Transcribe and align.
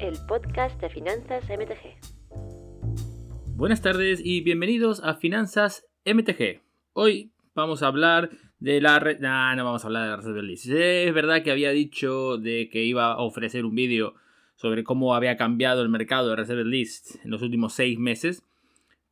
el 0.00 0.14
podcast 0.26 0.80
de 0.80 0.88
finanzas 0.88 1.44
MTG. 1.48 1.96
Buenas 3.56 3.80
tardes 3.80 4.20
y 4.24 4.40
bienvenidos 4.40 5.02
a 5.04 5.14
Finanzas 5.14 5.86
MTG. 6.04 6.60
Hoy 6.92 7.30
vamos 7.54 7.82
a 7.82 7.86
hablar 7.86 8.30
de 8.58 8.80
la 8.80 8.98
red. 8.98 9.20
no 9.20 9.64
vamos 9.64 9.84
a 9.84 9.86
hablar 9.86 10.04
de 10.04 10.08
la 10.10 10.16
Reserve 10.16 10.42
List. 10.42 10.66
Es 10.66 11.14
verdad 11.14 11.42
que 11.42 11.50
había 11.50 11.70
dicho 11.70 12.38
de 12.38 12.68
que 12.70 12.82
iba 12.84 13.12
a 13.12 13.18
ofrecer 13.18 13.64
un 13.64 13.74
vídeo 13.74 14.14
sobre 14.56 14.84
cómo 14.84 15.14
había 15.14 15.36
cambiado 15.36 15.82
el 15.82 15.88
mercado 15.88 16.30
de 16.30 16.36
Reserve 16.36 16.64
List 16.64 17.16
en 17.24 17.30
los 17.30 17.42
últimos 17.42 17.72
seis 17.72 17.98
meses. 17.98 18.42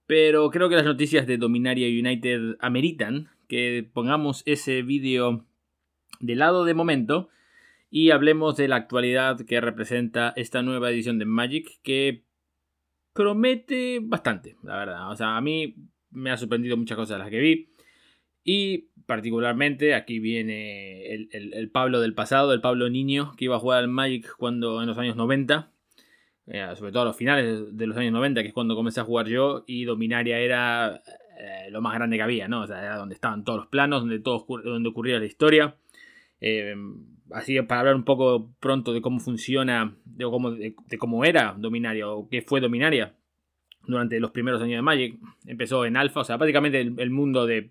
Pero 0.07 0.51
creo 0.51 0.69
que 0.69 0.77
las 0.77 0.85
noticias 0.85 1.27
de 1.27 1.39
Dominaria 1.39 1.87
United 1.89 2.57
ameritan 2.61 3.29
que 3.47 3.89
pongamos 3.93 4.43
ese 4.47 4.83
vídeo 4.83 5.45
de 6.21 6.35
lado 6.35 6.65
de 6.65 6.75
momento 6.75 7.29
y 7.95 8.11
hablemos 8.11 8.57
de 8.57 8.69
la 8.69 8.77
actualidad 8.77 9.43
que 9.43 9.61
representa 9.61 10.33
esta 10.35 10.63
nueva 10.63 10.91
edición 10.91 11.19
de 11.19 11.27
Magic 11.27 11.79
que 11.83 12.25
promete 13.13 14.01
bastante, 14.03 14.57
la 14.63 14.79
verdad. 14.79 15.11
O 15.11 15.15
sea, 15.15 15.37
a 15.37 15.43
mí 15.43 15.77
me 16.11 16.31
ha 16.31 16.39
sorprendido 16.39 16.79
muchas 16.79 16.97
cosas 16.97 17.19
las 17.19 17.29
que 17.29 17.39
vi. 17.39 17.69
Y 18.45 18.89
particularmente 19.05 19.95
aquí 19.95 20.21
viene 20.21 21.05
el, 21.13 21.71
Pablo 21.71 22.01
del 22.01 22.15
pasado, 22.15 22.55
el 22.55 22.63
Pablo 22.63 22.89
niño 22.89 23.35
que 23.37 23.45
iba 23.45 23.57
a 23.57 23.61
jugar 23.61 23.81
al 23.81 23.89
Magic 23.89 24.37
cuando 24.39 24.81
en 24.81 24.89
los 24.89 24.97
años 24.97 25.15
90. 25.15 25.71
Eh, 26.47 26.67
sobre 26.75 26.93
todo 26.93 27.03
a 27.03 27.07
los 27.07 27.17
finales 27.17 27.77
de 27.77 27.87
los 27.87 27.97
años 27.99 28.15
90, 28.15 28.41
que 28.41 28.49
es 28.49 28.55
cuando 28.55 28.75
comencé 28.75 29.01
a 29.01 29.05
jugar 29.05 29.29
yo, 29.29 29.65
y 29.67 29.85
Dominaria 29.85 30.39
era 30.39 31.03
eh, 31.39 31.71
lo 31.71 31.83
más 31.83 31.93
grande 31.93 32.17
que 32.17 32.23
había, 32.23 32.49
¿no? 32.49 32.63
O 32.63 32.67
sea, 32.67 32.83
era 32.83 32.97
donde 32.97 33.15
estaban 33.15 33.45
todos 33.45 33.59
los 33.59 33.69
planos, 33.69 34.01
donde, 34.01 34.19
todo, 34.19 34.47
donde 34.65 34.89
ocurría 34.89 35.19
la 35.19 35.27
historia. 35.27 35.77
Eh, 36.41 36.75
así 37.35 37.61
para 37.63 37.81
hablar 37.81 37.95
un 37.97 38.05
poco 38.05 38.53
pronto 38.61 38.93
de 38.93 39.01
cómo 39.01 39.21
funciona, 39.21 39.97
de 40.05 40.25
cómo, 40.25 40.51
de, 40.53 40.75
cómo 40.99 41.25
era 41.25 41.55
Dominaria 41.59 42.09
o 42.09 42.29
qué 42.29 42.43
fue 42.43 42.61
Dominaria 42.61 43.15
durante 43.87 44.21
los 44.21 44.31
primeros 44.31 44.63
años 44.63 44.79
de 44.79 44.83
Magic. 44.83 45.19
Empezó 45.47 45.85
en 45.85 45.97
Alpha, 45.97 46.21
o 46.21 46.25
sea, 46.25 46.37
básicamente 46.37 46.81
el, 46.81 47.11
mundo 47.11 47.47
de, 47.47 47.71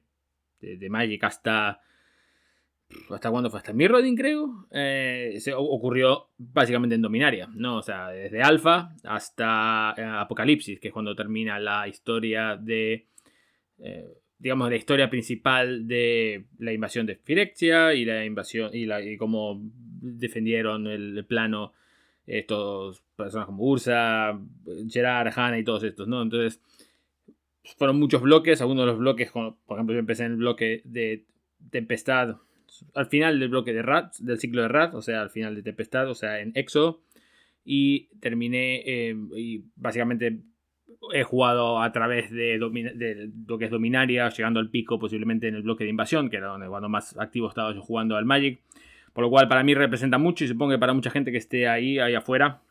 de, 0.59 0.89
Magic 0.89 1.23
hasta... 1.23 1.81
¿Hasta 3.09 3.31
cuándo 3.31 3.49
fue? 3.49 3.59
Hasta 3.59 3.71
Mirrodin, 3.71 4.17
creo. 4.17 4.67
Eh, 4.69 5.37
se 5.39 5.53
ocurrió 5.53 6.27
básicamente 6.37 6.95
en 6.95 7.01
Dominaria, 7.01 7.47
¿no? 7.53 7.77
O 7.77 7.81
sea, 7.81 8.09
desde 8.09 8.41
Alpha 8.41 8.93
hasta 9.05 9.93
eh, 9.97 10.03
Apocalipsis, 10.03 10.77
que 10.77 10.89
es 10.89 10.93
cuando 10.93 11.15
termina 11.15 11.57
la 11.57 11.87
historia 11.87 12.57
de 12.57 13.07
digamos, 14.41 14.69
la 14.69 14.75
historia 14.75 15.09
principal 15.09 15.87
de 15.87 16.45
la 16.57 16.73
invasión 16.73 17.05
de 17.05 17.15
Firexia 17.15 17.93
y 17.93 18.05
la 18.05 18.25
invasión 18.25 18.71
y, 18.73 18.85
la, 18.85 18.99
cómo 19.19 19.61
defendieron 19.61 20.87
el, 20.87 21.23
plano 21.25 21.73
estos 22.25 23.03
personas 23.15 23.45
como 23.45 23.63
Ursa, 23.63 24.39
Gerard, 24.89 25.31
Hanna 25.35 25.59
y 25.59 25.63
todos 25.63 25.83
estos, 25.83 26.07
¿no? 26.07 26.23
Entonces, 26.23 26.59
fueron 27.77 27.99
muchos 27.99 28.23
bloques, 28.23 28.61
algunos 28.61 28.85
de 28.85 28.91
los 28.91 28.97
bloques, 28.97 29.31
por 29.31 29.55
ejemplo, 29.69 29.93
yo 29.93 29.99
empecé 29.99 30.23
en 30.25 30.31
el 30.31 30.37
bloque 30.37 30.81
de 30.85 31.25
Tempestad, 31.69 32.37
al 32.95 33.05
final 33.05 33.39
del 33.39 33.49
bloque 33.49 33.73
de 33.73 33.83
Rat, 33.83 34.15
del 34.17 34.39
ciclo 34.39 34.63
de 34.63 34.69
Rat, 34.69 34.95
o 34.95 35.03
sea, 35.03 35.21
al 35.21 35.29
final 35.29 35.53
de 35.53 35.61
Tempestad, 35.61 36.09
o 36.09 36.15
sea, 36.15 36.39
en 36.39 36.51
Exo, 36.55 37.03
y 37.63 38.07
terminé, 38.19 38.81
eh, 38.85 39.15
y 39.35 39.65
básicamente 39.75 40.39
he 41.13 41.23
jugado 41.23 41.81
a 41.81 41.91
través 41.91 42.31
de, 42.31 42.57
lo 42.57 42.71
que 43.57 43.65
es 43.65 43.71
Dominaria, 43.71 44.29
llegando 44.29 44.59
al 44.59 44.69
pico 44.69 44.99
posiblemente 44.99 45.47
en 45.47 45.55
el 45.55 45.63
bloque 45.63 45.83
de 45.83 45.89
invasión, 45.89 46.29
que 46.29 46.37
era 46.37 46.47
donde 46.47 46.67
cuando 46.67 46.89
más 46.89 47.17
activo 47.17 47.49
estaba 47.49 47.73
yo 47.73 47.81
jugando 47.81 48.15
al 48.15 48.25
Magic. 48.25 48.61
Por 49.13 49.25
lo 49.25 49.29
cual 49.29 49.47
para 49.47 49.63
mí 49.63 49.73
representa 49.73 50.17
mucho 50.17 50.45
y 50.45 50.47
supongo 50.47 50.71
que 50.71 50.79
para 50.79 50.93
mucha 50.93 51.09
gente 51.09 51.31
que 51.31 51.37
esté 51.37 51.67
ahí, 51.67 51.99
ahí 51.99 52.15
afuera, 52.15 52.61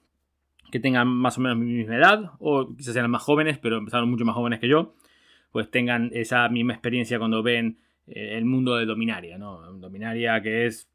que 0.70 0.80
tengan 0.80 1.08
más 1.08 1.36
o 1.36 1.40
menos 1.42 1.58
mi 1.58 1.66
misma 1.66 1.96
edad, 1.96 2.32
o 2.38 2.74
quizás 2.74 2.94
sean 2.94 3.10
más 3.10 3.22
jóvenes, 3.22 3.58
pero 3.58 3.76
empezaron 3.76 4.08
mucho 4.08 4.24
más 4.24 4.34
jóvenes 4.34 4.58
que 4.60 4.68
yo, 4.68 4.94
pues 5.52 5.70
tengan 5.70 6.10
esa 6.14 6.48
misma 6.48 6.72
experiencia 6.72 7.18
cuando 7.18 7.42
ven 7.42 7.78
eh, 8.06 8.38
el 8.38 8.46
mundo 8.46 8.76
de 8.76 8.86
Dominaria, 8.86 9.36
¿no? 9.36 9.60
Dominaria 9.72 10.40
que 10.40 10.66
es, 10.66 10.88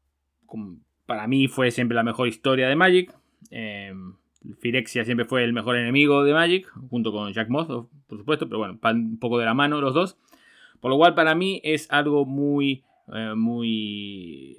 para 1.04 1.28
mí 1.28 1.46
fue 1.46 1.70
siempre 1.70 1.94
la 1.94 2.02
mejor 2.02 2.26
historia 2.26 2.68
de 2.68 2.74
Magic. 2.74 3.14
Eh, 3.50 3.92
Firexia 4.58 5.04
siempre 5.04 5.26
fue 5.26 5.44
el 5.44 5.52
mejor 5.52 5.76
enemigo 5.76 6.24
de 6.24 6.32
Magic, 6.32 6.70
junto 6.90 7.12
con 7.12 7.32
Jack 7.32 7.48
Moth, 7.48 7.88
por 8.06 8.18
supuesto, 8.18 8.46
pero 8.46 8.58
bueno, 8.58 8.78
un 8.82 9.18
poco 9.18 9.38
de 9.38 9.44
la 9.44 9.54
mano 9.54 9.80
los 9.80 9.94
dos. 9.94 10.18
Por 10.80 10.90
lo 10.90 10.98
cual 10.98 11.14
para 11.14 11.34
mí 11.34 11.60
es 11.64 11.90
algo 11.90 12.24
muy, 12.24 12.84
eh, 13.12 13.34
muy, 13.34 14.58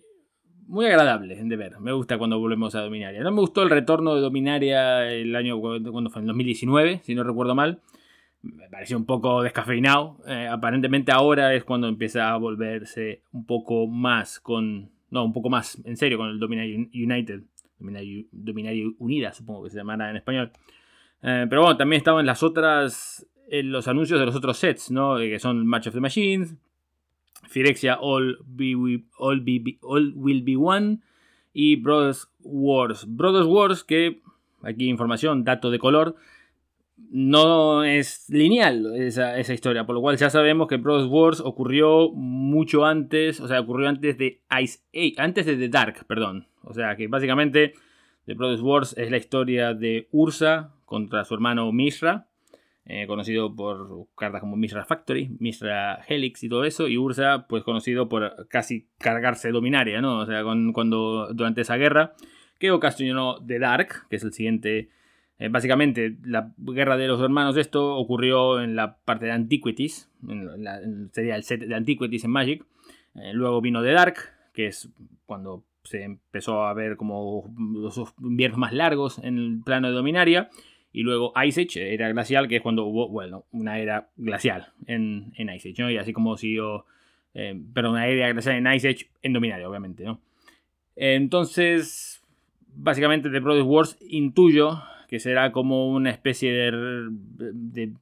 muy 0.67 0.85
agradable 0.85 1.35
de 1.35 1.55
ver. 1.55 1.79
Me 1.79 1.93
gusta 1.93 2.17
cuando 2.17 2.39
volvemos 2.39 2.75
a 2.75 2.81
Dominaria. 2.81 3.21
No 3.21 3.31
me 3.31 3.39
gustó 3.39 3.63
el 3.63 3.69
retorno 3.69 4.15
de 4.15 4.21
Dominaria 4.21 5.09
el 5.11 5.35
año, 5.35 5.59
cuando 5.59 6.09
fue? 6.09 6.21
En 6.21 6.27
2019, 6.27 7.01
si 7.03 7.15
no 7.15 7.23
recuerdo 7.23 7.55
mal. 7.55 7.81
Me 8.41 8.69
pareció 8.69 8.97
un 8.97 9.05
poco 9.05 9.41
descafeinado. 9.41 10.17
Eh, 10.27 10.47
aparentemente 10.49 11.11
ahora 11.11 11.53
es 11.53 11.63
cuando 11.63 11.87
empieza 11.87 12.31
a 12.31 12.37
volverse 12.37 13.21
un 13.31 13.45
poco 13.45 13.87
más 13.87 14.39
con... 14.39 14.89
No, 15.09 15.23
un 15.23 15.33
poco 15.33 15.49
más 15.49 15.81
en 15.85 15.95
serio 15.95 16.17
con 16.17 16.29
el 16.29 16.39
Dominaria 16.39 16.75
United. 16.75 17.43
Dominaria, 17.79 18.85
Unida, 18.99 19.33
supongo 19.33 19.63
que 19.63 19.69
se 19.69 19.77
llamará 19.77 20.09
en 20.09 20.17
español. 20.17 20.51
Eh, 21.21 21.45
pero 21.49 21.61
bueno, 21.61 21.77
también 21.77 21.99
estaban 21.99 22.25
las 22.25 22.43
otras, 22.43 23.27
en 23.49 23.71
los 23.71 23.87
anuncios 23.87 24.19
de 24.19 24.25
los 24.25 24.35
otros 24.35 24.57
sets, 24.57 24.91
¿no? 24.91 25.17
Que 25.17 25.39
son 25.39 25.65
Match 25.65 25.87
of 25.87 25.93
the 25.93 25.99
Machines, 25.99 26.55
Firexia 27.47 27.97
All 27.99 28.37
Will 28.47 29.03
Be 30.43 30.57
One 30.57 30.99
y 31.53 31.75
Brothers 31.77 32.29
Wars. 32.39 33.05
Brothers 33.07 33.47
Wars, 33.47 33.83
que 33.83 34.21
aquí 34.61 34.87
información, 34.89 35.43
dato 35.43 35.71
de 35.71 35.79
color, 35.79 36.15
no 37.09 37.83
es 37.83 38.25
lineal 38.29 38.95
esa, 38.95 39.37
esa, 39.37 39.53
historia, 39.53 39.85
por 39.85 39.95
lo 39.95 40.01
cual 40.01 40.17
ya 40.17 40.29
sabemos 40.29 40.67
que 40.67 40.77
Brothers 40.77 41.09
Wars 41.09 41.39
ocurrió 41.39 42.11
mucho 42.11 42.85
antes, 42.85 43.39
o 43.39 43.47
sea, 43.47 43.59
ocurrió 43.61 43.87
antes 43.87 44.17
de 44.17 44.41
Ice 44.61 44.79
Age, 44.93 45.15
antes 45.17 45.45
de 45.45 45.55
The 45.55 45.69
Dark, 45.69 46.05
perdón. 46.07 46.47
O 46.63 46.73
sea, 46.73 46.95
que 46.95 47.07
básicamente 47.07 47.73
The 48.25 48.33
Brothers 48.33 48.61
Wars 48.61 48.95
es 48.97 49.09
la 49.09 49.17
historia 49.17 49.73
de 49.73 50.09
Ursa 50.11 50.73
contra 50.85 51.23
su 51.23 51.33
hermano 51.33 51.71
Mishra, 51.71 52.27
eh, 52.85 53.05
conocido 53.07 53.55
por 53.55 54.07
cartas 54.15 54.41
como 54.41 54.55
Mishra 54.55 54.85
Factory, 54.85 55.29
Mishra 55.39 56.03
Helix 56.07 56.43
y 56.43 56.49
todo 56.49 56.65
eso, 56.65 56.87
y 56.87 56.97
Ursa, 56.97 57.45
pues 57.47 57.63
conocido 57.63 58.09
por 58.09 58.47
casi 58.49 58.87
cargarse 58.97 59.51
Dominaria, 59.51 60.01
¿no? 60.01 60.19
O 60.19 60.25
sea, 60.25 60.43
cuando 60.43 61.29
durante 61.33 61.61
esa 61.61 61.77
guerra 61.77 62.13
que 62.59 62.71
ocasionó 62.71 63.45
The 63.45 63.59
Dark, 63.59 64.07
que 64.09 64.15
es 64.15 64.23
el 64.23 64.33
siguiente 64.33 64.89
eh, 65.39 65.49
básicamente, 65.49 66.17
la 66.23 66.51
guerra 66.57 66.97
de 66.97 67.07
los 67.07 67.21
hermanos, 67.21 67.57
esto 67.57 67.95
ocurrió 67.95 68.59
en 68.59 68.75
la 68.75 68.97
parte 68.97 69.25
de 69.25 69.31
Antiquities, 69.31 70.09
sería 71.11 71.35
el 71.35 71.43
set 71.43 71.61
de 71.61 71.75
Antiquities 71.75 72.23
en 72.23 72.31
Magic. 72.31 72.65
Eh, 73.15 73.33
luego 73.33 73.61
vino 73.61 73.83
The 73.83 73.91
Dark, 73.91 74.15
que 74.53 74.67
es 74.67 74.89
cuando 75.25 75.63
se 75.83 76.03
empezó 76.03 76.63
a 76.63 76.73
ver 76.73 76.97
como 76.97 77.53
los 77.73 78.13
inviernos 78.19 78.59
más 78.59 78.73
largos 78.73 79.19
en 79.19 79.37
el 79.37 79.61
plano 79.63 79.89
de 79.89 79.93
Dominaria. 79.93 80.49
Y 80.91 81.03
luego 81.03 81.33
Ice 81.45 81.61
Age, 81.61 81.93
era 81.93 82.09
glacial, 82.09 82.47
que 82.47 82.55
es 82.55 82.61
cuando 82.63 82.85
hubo, 82.85 83.07
bueno, 83.07 83.45
una 83.51 83.77
era 83.77 84.09
glacial 84.15 84.73
en, 84.87 85.33
Ice 85.37 85.69
Age, 85.69 85.83
¿no? 85.83 85.91
Y 85.91 85.97
así 85.97 86.13
como 86.13 86.37
siguió, 86.37 86.85
eh, 87.35 87.59
perdón, 87.73 87.91
una 87.91 88.07
era 88.07 88.31
glacial 88.31 88.55
en 88.55 88.73
Ice 88.73 88.89
Age 88.89 89.09
en 89.21 89.33
Dominaria, 89.33 89.69
obviamente, 89.69 90.03
¿no? 90.03 90.19
Entonces, 90.95 92.23
básicamente 92.73 93.29
The 93.29 93.39
Brothers 93.39 93.67
Wars 93.67 93.97
intuyo 94.01 94.81
que 95.07 95.19
será 95.19 95.51
como 95.51 95.89
una 95.89 96.11
especie 96.11 96.51
de, 96.51 97.93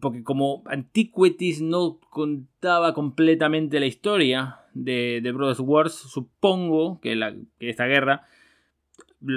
porque 0.00 0.22
como 0.24 0.62
Antiquities 0.66 1.62
no 1.62 2.00
contaba 2.10 2.94
completamente 2.94 3.80
la 3.80 3.86
historia 3.86 4.60
de, 4.74 5.20
de 5.22 5.32
Brothers 5.32 5.60
Wars, 5.60 5.94
supongo 5.94 7.00
que, 7.00 7.14
la, 7.14 7.34
esta 7.60 7.86
guerra, 7.86 8.22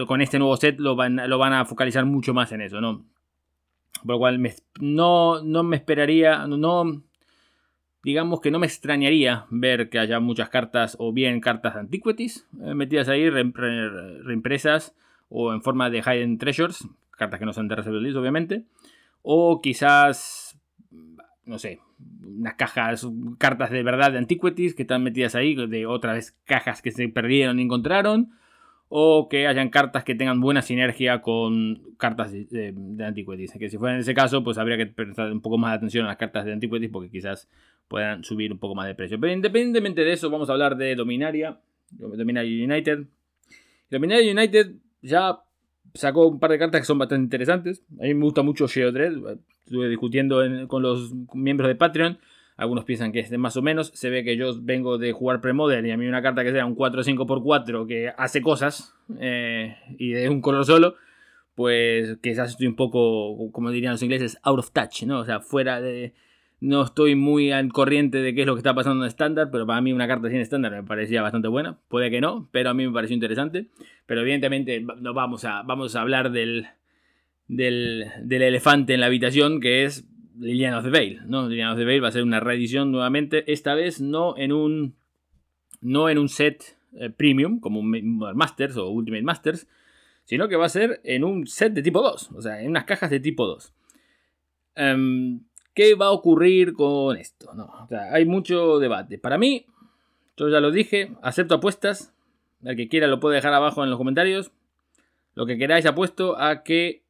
con 0.07 0.21
este 0.21 0.39
nuevo 0.39 0.57
set, 0.57 0.79
lo 0.79 0.95
van, 0.95 1.29
lo 1.29 1.37
van, 1.37 1.53
a 1.53 1.65
focalizar 1.65 2.05
mucho 2.05 2.33
más 2.33 2.51
en 2.51 2.61
eso, 2.61 2.81
¿no? 2.81 3.05
Por 4.03 4.15
lo 4.15 4.19
cual 4.19 4.41
no, 4.79 5.43
no 5.43 5.63
me 5.63 5.75
esperaría, 5.75 6.47
no, 6.47 7.03
digamos 8.03 8.41
que 8.41 8.49
no 8.49 8.57
me 8.57 8.65
extrañaría 8.65 9.45
ver 9.51 9.89
que 9.89 9.99
haya 9.99 10.19
muchas 10.19 10.49
cartas, 10.49 10.95
o 10.99 11.13
bien 11.13 11.39
cartas 11.39 11.75
de 11.75 11.81
Antiquities 11.81 12.47
eh, 12.63 12.73
metidas 12.73 13.09
ahí, 13.09 13.29
reimpresas 13.29 14.95
o 15.31 15.53
en 15.53 15.61
forma 15.61 15.89
de 15.89 15.99
Hidden 15.99 16.37
Treasures, 16.37 16.87
cartas 17.17 17.39
que 17.39 17.45
no 17.45 17.53
son 17.53 17.69
de 17.69 17.75
Reserve 17.75 18.17
obviamente, 18.19 18.65
o 19.21 19.61
quizás, 19.61 20.59
no 21.45 21.57
sé, 21.57 21.79
unas 22.21 22.55
cajas, 22.55 23.07
cartas 23.37 23.71
de 23.71 23.81
verdad 23.81 24.11
de 24.11 24.17
Antiquities 24.17 24.75
que 24.75 24.81
están 24.83 25.03
metidas 25.03 25.33
ahí, 25.35 25.55
de 25.55 25.85
otras 25.85 26.37
cajas 26.43 26.81
que 26.81 26.91
se 26.91 27.07
perdieron 27.07 27.59
y 27.59 27.63
encontraron, 27.63 28.31
o 28.89 29.29
que 29.29 29.47
hayan 29.47 29.69
cartas 29.69 30.03
que 30.03 30.15
tengan 30.15 30.41
buena 30.41 30.61
sinergia 30.61 31.21
con 31.21 31.95
cartas 31.97 32.33
de, 32.33 32.75
Antiquities. 32.99 33.53
Que 33.53 33.69
si 33.69 33.77
fuera 33.77 33.95
en 33.95 34.01
ese 34.01 34.13
caso, 34.13 34.43
pues 34.43 34.57
habría 34.57 34.75
que 34.75 34.87
prestar 34.87 35.31
un 35.31 35.39
poco 35.39 35.57
más 35.57 35.71
de 35.71 35.77
atención 35.77 36.05
a 36.05 36.09
las 36.09 36.17
cartas 36.17 36.43
de 36.43 36.51
Antiquities 36.51 36.91
porque 36.91 37.09
quizás 37.09 37.47
puedan 37.87 38.25
subir 38.25 38.51
un 38.51 38.59
poco 38.59 38.75
más 38.75 38.87
de 38.87 38.95
precio. 38.95 39.17
Pero 39.17 39.31
independientemente 39.31 40.03
de 40.03 40.11
eso, 40.11 40.29
vamos 40.29 40.49
a 40.49 40.53
hablar 40.53 40.75
de 40.75 40.93
Dominaria, 40.95 41.57
Dominaria 41.89 42.65
United. 42.65 43.05
Dominaria 43.89 44.29
United 44.29 44.73
ya 45.01 45.39
sacó 45.93 46.27
un 46.27 46.39
par 46.39 46.51
de 46.51 46.59
cartas 46.59 46.81
que 46.81 46.85
son 46.85 46.97
bastante 46.97 47.23
interesantes. 47.23 47.83
A 47.99 48.03
mí 48.03 48.13
me 48.13 48.23
gusta 48.23 48.43
mucho 48.43 48.67
Geodred. 48.67 49.13
Estuve 49.65 49.89
discutiendo 49.89 50.41
con 50.67 50.83
los 50.83 51.13
miembros 51.33 51.67
de 51.67 51.75
Patreon. 51.75 52.19
Algunos 52.57 52.85
piensan 52.85 53.11
que 53.11 53.19
es 53.19 53.29
de 53.29 53.37
más 53.37 53.57
o 53.57 53.61
menos. 53.61 53.91
Se 53.95 54.09
ve 54.09 54.23
que 54.23 54.37
yo 54.37 54.53
vengo 54.61 54.97
de 54.97 55.13
jugar 55.13 55.41
Premodel 55.41 55.85
y 55.85 55.91
a 55.91 55.97
mí 55.97 56.05
una 56.07 56.21
carta 56.21 56.43
que 56.43 56.51
sea 56.51 56.65
un 56.65 56.75
4 56.75 57.03
5x4 57.03 57.87
que 57.87 58.13
hace 58.15 58.41
cosas 58.41 58.93
eh, 59.19 59.75
y 59.97 60.11
de 60.11 60.29
un 60.29 60.41
color 60.41 60.65
solo, 60.65 60.95
pues 61.55 62.17
quizás 62.21 62.51
estoy 62.51 62.67
un 62.67 62.75
poco, 62.75 63.51
como 63.51 63.71
dirían 63.71 63.93
los 63.93 64.03
ingleses, 64.03 64.37
out 64.43 64.59
of 64.59 64.71
touch, 64.71 65.03
¿no? 65.03 65.19
O 65.19 65.25
sea, 65.25 65.39
fuera 65.39 65.81
de, 65.81 66.13
no 66.61 66.83
estoy 66.83 67.15
muy 67.15 67.51
al 67.51 67.73
corriente 67.73 68.19
de 68.19 68.35
qué 68.35 68.41
es 68.41 68.47
lo 68.47 68.53
que 68.53 68.59
está 68.59 68.75
pasando 68.75 69.03
en 69.03 69.09
estándar, 69.09 69.49
pero 69.51 69.65
para 69.65 69.81
mí 69.81 69.93
una 69.93 70.07
carta 70.07 70.29
sin 70.29 70.37
estándar 70.37 70.71
me 70.71 70.83
parecía 70.83 71.23
bastante 71.23 71.47
buena. 71.47 71.79
Puede 71.87 72.11
que 72.11 72.21
no, 72.21 72.47
pero 72.51 72.69
a 72.69 72.73
mí 72.75 72.85
me 72.85 72.93
pareció 72.93 73.15
interesante. 73.15 73.65
Pero 74.05 74.21
evidentemente 74.21 74.85
vamos 74.85 75.43
a, 75.43 75.63
vamos 75.63 75.95
a 75.95 76.01
hablar 76.01 76.31
del, 76.31 76.67
del, 77.47 78.11
elefante 78.29 78.93
en 78.93 78.99
la 78.99 79.07
habitación, 79.07 79.59
que 79.59 79.85
es 79.85 80.07
Liliana 80.39 80.77
of 80.77 80.83
the 80.83 80.91
Veil. 80.91 81.21
¿no? 81.25 81.49
Liliana 81.49 81.73
of 81.73 81.79
the 81.79 81.85
Veil 81.85 82.03
va 82.03 82.09
a 82.09 82.11
ser 82.11 82.21
una 82.21 82.39
reedición 82.39 82.91
nuevamente, 82.91 83.51
esta 83.51 83.73
vez 83.73 83.99
no 83.99 84.37
en 84.37 84.51
un, 84.51 84.95
no 85.81 86.09
en 86.09 86.19
un 86.19 86.29
set 86.29 86.77
eh, 86.93 87.09
premium, 87.09 87.59
como 87.59 87.79
un 87.79 88.19
Masters 88.35 88.77
o 88.77 88.87
Ultimate 88.89 89.23
Masters, 89.23 89.67
sino 90.25 90.47
que 90.47 90.57
va 90.57 90.67
a 90.67 90.69
ser 90.69 91.01
en 91.03 91.23
un 91.23 91.47
set 91.47 91.73
de 91.73 91.81
tipo 91.81 92.03
2, 92.03 92.31
o 92.33 92.41
sea, 92.41 92.61
en 92.61 92.69
unas 92.69 92.83
cajas 92.83 93.09
de 93.09 93.19
tipo 93.19 93.47
2. 93.47 93.73
¿Qué 95.73 95.95
va 95.95 96.07
a 96.07 96.11
ocurrir 96.11 96.73
con 96.73 97.17
esto? 97.17 97.53
No, 97.53 97.87
hay 98.11 98.25
mucho 98.25 98.79
debate. 98.79 99.17
Para 99.17 99.37
mí, 99.37 99.65
yo 100.37 100.49
ya 100.49 100.59
lo 100.59 100.71
dije, 100.71 101.11
acepto 101.21 101.55
apuestas. 101.55 102.13
El 102.63 102.75
que 102.75 102.87
quiera 102.87 103.07
lo 103.07 103.19
puede 103.19 103.35
dejar 103.35 103.53
abajo 103.53 103.83
en 103.83 103.89
los 103.89 103.97
comentarios. 103.97 104.51
Lo 105.33 105.45
que 105.45 105.57
queráis 105.57 105.85
apuesto 105.85 106.39
a 106.39 106.63
que 106.63 107.03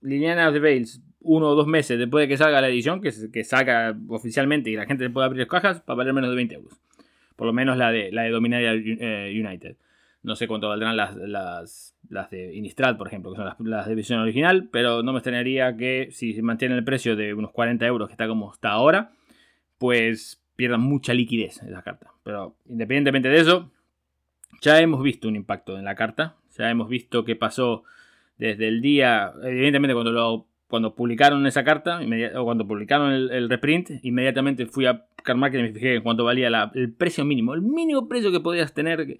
Liliana 0.00 0.52
the 0.52 0.60
Veils, 0.60 1.00
uno 1.20 1.48
o 1.48 1.54
dos 1.54 1.66
meses 1.66 1.98
después 1.98 2.22
de 2.22 2.28
que 2.28 2.36
salga 2.36 2.60
la 2.60 2.68
edición, 2.68 3.00
que, 3.00 3.12
que 3.32 3.44
salga 3.44 3.96
oficialmente 4.08 4.70
y 4.70 4.76
la 4.76 4.86
gente 4.86 5.10
pueda 5.10 5.26
abrir 5.26 5.40
las 5.40 5.48
cajas, 5.48 5.78
va 5.80 5.94
a 5.94 5.94
valer 5.94 6.14
menos 6.14 6.30
de 6.30 6.36
20 6.36 6.54
euros. 6.54 6.80
Por 7.36 7.46
lo 7.46 7.52
menos 7.52 7.76
la 7.76 7.90
de, 7.90 8.12
la 8.12 8.22
de 8.22 8.30
Dominaria 8.30 8.72
eh, 8.74 9.42
United. 9.44 9.76
No 10.22 10.34
sé 10.36 10.48
cuánto 10.48 10.68
valdrán 10.68 10.96
las, 10.96 11.16
las, 11.16 11.96
las 12.08 12.30
de 12.30 12.54
Innistrad, 12.54 12.96
por 12.96 13.06
ejemplo, 13.06 13.30
que 13.30 13.36
son 13.36 13.70
las, 13.70 13.86
de 13.86 13.94
visión 13.94 14.20
original, 14.20 14.68
pero 14.72 15.02
no 15.02 15.12
me 15.12 15.18
extrañaría 15.18 15.76
que 15.76 16.08
si 16.10 16.32
se 16.32 16.40
el 16.40 16.84
precio 16.84 17.16
de 17.16 17.34
unos 17.34 17.52
40 17.52 17.86
euros, 17.86 18.08
que 18.08 18.14
está 18.14 18.26
como 18.26 18.52
está 18.52 18.70
ahora, 18.70 19.12
pues 19.78 20.42
pierdan 20.56 20.80
mucha 20.80 21.14
liquidez 21.14 21.62
esa 21.62 21.82
carta. 21.82 22.12
Pero 22.24 22.56
independientemente 22.68 23.28
de 23.28 23.38
eso, 23.38 23.70
ya 24.60 24.80
hemos 24.80 25.02
visto 25.02 25.28
un 25.28 25.36
impacto 25.36 25.78
en 25.78 25.84
la 25.84 25.94
carta, 25.94 26.36
ya 26.56 26.68
hemos 26.68 26.88
visto 26.88 27.24
qué 27.24 27.36
pasó 27.36 27.84
desde 28.38 28.68
el 28.68 28.80
día, 28.80 29.32
evidentemente 29.42 29.94
cuando 29.94 30.12
lo 30.12 30.48
cuando 30.68 30.94
publicaron 30.94 31.46
esa 31.46 31.64
carta, 31.64 32.00
o 32.36 32.44
cuando 32.44 32.68
publicaron 32.68 33.10
el, 33.10 33.48
reprint, 33.48 33.90
inmediatamente 34.02 34.66
fui 34.66 34.84
a 34.84 35.06
Carmarket 35.24 35.60
y 35.60 35.62
me 35.62 35.72
fijé 35.72 35.94
en 35.94 36.02
cuánto 36.02 36.24
valía 36.24 36.70
el 36.74 36.92
precio 36.92 37.24
mínimo, 37.24 37.54
el 37.54 37.62
mínimo 37.62 38.06
precio 38.06 38.30
que 38.30 38.40
podías 38.40 38.74
tener 38.74 39.18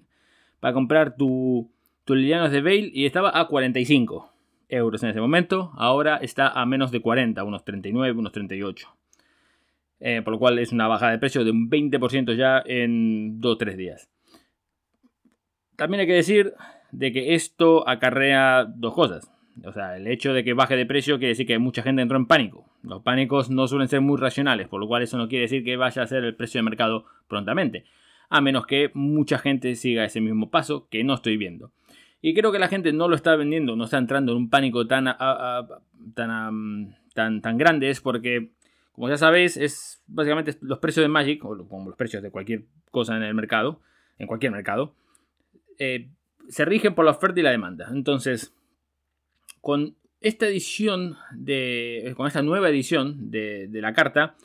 para 0.59 0.73
comprar 0.73 1.15
tu, 1.15 1.71
tu 2.05 2.15
Lilianos 2.15 2.51
de 2.51 2.61
Veil 2.61 2.91
y 2.93 3.05
estaba 3.05 3.37
a 3.39 3.47
45 3.47 4.33
euros 4.69 5.03
en 5.03 5.09
ese 5.09 5.21
momento. 5.21 5.71
Ahora 5.75 6.17
está 6.17 6.49
a 6.49 6.65
menos 6.65 6.91
de 6.91 7.01
40, 7.01 7.43
unos 7.43 7.65
39, 7.65 8.17
unos 8.17 8.31
38. 8.31 8.87
Eh, 10.01 10.21
por 10.23 10.33
lo 10.33 10.39
cual 10.39 10.59
es 10.59 10.71
una 10.71 10.87
bajada 10.87 11.11
de 11.11 11.19
precio 11.19 11.43
de 11.43 11.51
un 11.51 11.69
20% 11.69 12.35
ya 12.35 12.63
en 12.65 13.41
2 13.41 13.53
o 13.53 13.57
3 13.57 13.77
días. 13.77 14.09
También 15.75 16.01
hay 16.01 16.07
que 16.07 16.13
decir 16.13 16.53
de 16.91 17.11
que 17.11 17.35
esto 17.35 17.87
acarrea 17.87 18.65
dos 18.65 18.93
cosas. 18.93 19.31
O 19.65 19.73
sea, 19.73 19.97
el 19.97 20.07
hecho 20.07 20.33
de 20.33 20.43
que 20.43 20.53
baje 20.53 20.77
de 20.77 20.85
precio 20.85 21.17
quiere 21.17 21.29
decir 21.29 21.45
que 21.45 21.59
mucha 21.59 21.83
gente 21.83 22.01
entró 22.01 22.17
en 22.17 22.27
pánico. 22.27 22.65
Los 22.81 23.01
pánicos 23.01 23.49
no 23.49 23.67
suelen 23.67 23.89
ser 23.89 23.99
muy 23.99 24.17
racionales, 24.17 24.69
por 24.69 24.79
lo 24.79 24.87
cual 24.87 25.03
eso 25.03 25.17
no 25.17 25.27
quiere 25.27 25.43
decir 25.43 25.65
que 25.65 25.75
vaya 25.75 26.01
a 26.01 26.07
ser 26.07 26.23
el 26.23 26.35
precio 26.35 26.59
de 26.59 26.63
mercado 26.63 27.05
prontamente 27.27 27.83
a 28.29 28.41
menos 28.41 28.67
que 28.67 28.91
mucha 28.93 29.39
gente 29.39 29.75
siga 29.75 30.05
ese 30.05 30.21
mismo 30.21 30.49
paso 30.49 30.87
que 30.89 31.03
no 31.03 31.15
estoy 31.15 31.37
viendo. 31.37 31.71
Y 32.21 32.33
creo 32.33 32.51
que 32.51 32.59
la 32.59 32.67
gente 32.67 32.93
no 32.93 33.07
lo 33.07 33.15
está 33.15 33.35
vendiendo, 33.35 33.75
no 33.75 33.85
está 33.85 33.97
entrando 33.97 34.33
en 34.33 34.37
un 34.37 34.49
pánico 34.49 34.85
tan, 34.87 35.05
tan, 36.13 36.97
tan, 37.13 37.41
tan 37.41 37.57
grande, 37.57 37.89
es 37.89 38.01
porque, 38.01 38.51
como 38.91 39.09
ya 39.09 39.17
sabéis, 39.17 39.57
es 39.57 40.03
básicamente 40.05 40.57
los 40.61 40.79
precios 40.79 41.03
de 41.03 41.07
Magic, 41.07 41.43
o 41.45 41.67
como 41.67 41.89
los 41.89 41.97
precios 41.97 42.21
de 42.21 42.29
cualquier 42.29 42.65
cosa 42.91 43.15
en 43.15 43.23
el 43.23 43.33
mercado, 43.33 43.81
en 44.17 44.27
cualquier 44.27 44.51
mercado, 44.51 44.93
eh, 45.79 46.09
se 46.49 46.65
rigen 46.65 46.93
por 46.93 47.05
la 47.05 47.11
oferta 47.11 47.39
y 47.39 47.43
la 47.43 47.51
demanda. 47.51 47.87
Entonces, 47.91 48.53
con 49.61 49.95
esta 50.19 50.45
edición 50.45 51.15
de. 51.31 52.13
con 52.17 52.27
esta 52.27 52.41
nueva 52.41 52.69
edición 52.69 53.31
de 53.31 53.69
la 53.71 53.93
carta, 53.93 54.35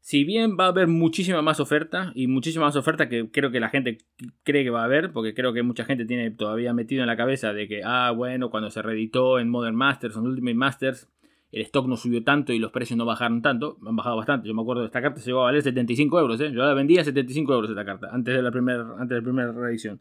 si 0.00 0.24
bien 0.24 0.56
va 0.58 0.64
a 0.64 0.68
haber 0.68 0.86
muchísima 0.88 1.42
más 1.42 1.60
oferta, 1.60 2.12
y 2.14 2.26
muchísima 2.26 2.64
más 2.64 2.76
oferta 2.76 3.08
que 3.08 3.30
creo 3.30 3.50
que 3.50 3.60
la 3.60 3.68
gente 3.68 3.98
cree 4.42 4.64
que 4.64 4.70
va 4.70 4.82
a 4.82 4.84
haber, 4.84 5.12
porque 5.12 5.34
creo 5.34 5.52
que 5.52 5.62
mucha 5.62 5.84
gente 5.84 6.06
tiene 6.06 6.30
todavía 6.30 6.72
metido 6.72 7.02
en 7.02 7.06
la 7.06 7.16
cabeza 7.16 7.52
de 7.52 7.68
que, 7.68 7.82
ah, 7.84 8.10
bueno, 8.10 8.50
cuando 8.50 8.70
se 8.70 8.82
reeditó 8.82 9.38
en 9.38 9.50
Modern 9.50 9.76
Masters 9.76 10.16
o 10.16 10.20
en 10.20 10.26
Ultimate 10.26 10.54
Masters, 10.54 11.08
el 11.52 11.62
stock 11.62 11.86
no 11.86 11.96
subió 11.96 12.22
tanto 12.22 12.52
y 12.52 12.58
los 12.58 12.70
precios 12.70 12.96
no 12.96 13.04
bajaron 13.04 13.42
tanto, 13.42 13.76
han 13.84 13.96
bajado 13.96 14.16
bastante. 14.16 14.48
Yo 14.48 14.54
me 14.54 14.62
acuerdo 14.62 14.82
de 14.82 14.86
esta 14.86 15.02
carta, 15.02 15.20
se 15.20 15.26
llegó 15.26 15.40
a 15.40 15.44
valer 15.44 15.62
75 15.62 16.20
euros, 16.20 16.40
¿eh? 16.40 16.52
yo 16.52 16.62
la 16.62 16.74
vendía 16.74 17.02
a 17.02 17.04
75 17.04 17.52
euros 17.52 17.70
esta 17.70 17.84
carta, 17.84 18.08
antes 18.12 18.34
de 18.34 18.42
la, 18.42 18.50
primer, 18.50 18.80
primera 19.22 19.52
reedición. 19.52 20.00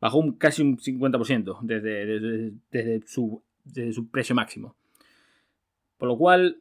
Bajó 0.00 0.36
casi 0.38 0.62
un 0.62 0.78
50% 0.78 1.58
desde, 1.62 2.52
desde, 2.70 3.06
su, 3.06 3.42
desde 3.64 3.92
su 3.92 4.08
precio 4.08 4.34
máximo. 4.34 4.74
Por 5.98 6.08
lo 6.08 6.16
cual, 6.16 6.56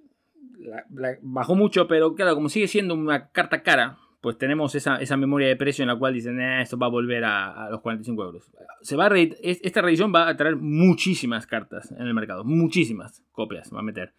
bajó 1.21 1.55
mucho, 1.55 1.87
pero 1.87 2.15
claro, 2.15 2.35
como 2.35 2.49
sigue 2.49 2.67
siendo 2.67 2.93
una 2.93 3.29
carta 3.29 3.63
cara, 3.63 3.97
pues 4.21 4.37
tenemos 4.37 4.75
esa, 4.75 4.99
memoria 5.17 5.47
de 5.47 5.55
precio 5.55 5.81
en 5.81 5.87
la 5.87 5.97
cual 5.97 6.13
dicen, 6.13 6.39
eh, 6.39 6.61
esto 6.61 6.77
va 6.77 6.85
a 6.85 6.89
volver 6.89 7.25
a, 7.25 7.69
los 7.71 7.81
45 7.81 8.23
euros. 8.23 8.51
Se 8.81 8.95
va 8.95 9.07
a 9.07 9.17
esta 9.17 9.81
reedición 9.81 10.13
va 10.13 10.29
a 10.29 10.37
traer 10.37 10.55
muchísimas 10.55 11.47
cartas 11.47 11.91
en 11.91 12.05
el 12.05 12.13
mercado, 12.13 12.43
muchísimas 12.43 13.23
copias 13.31 13.73
va 13.73 13.79
a 13.79 13.83
meter. 13.83 14.13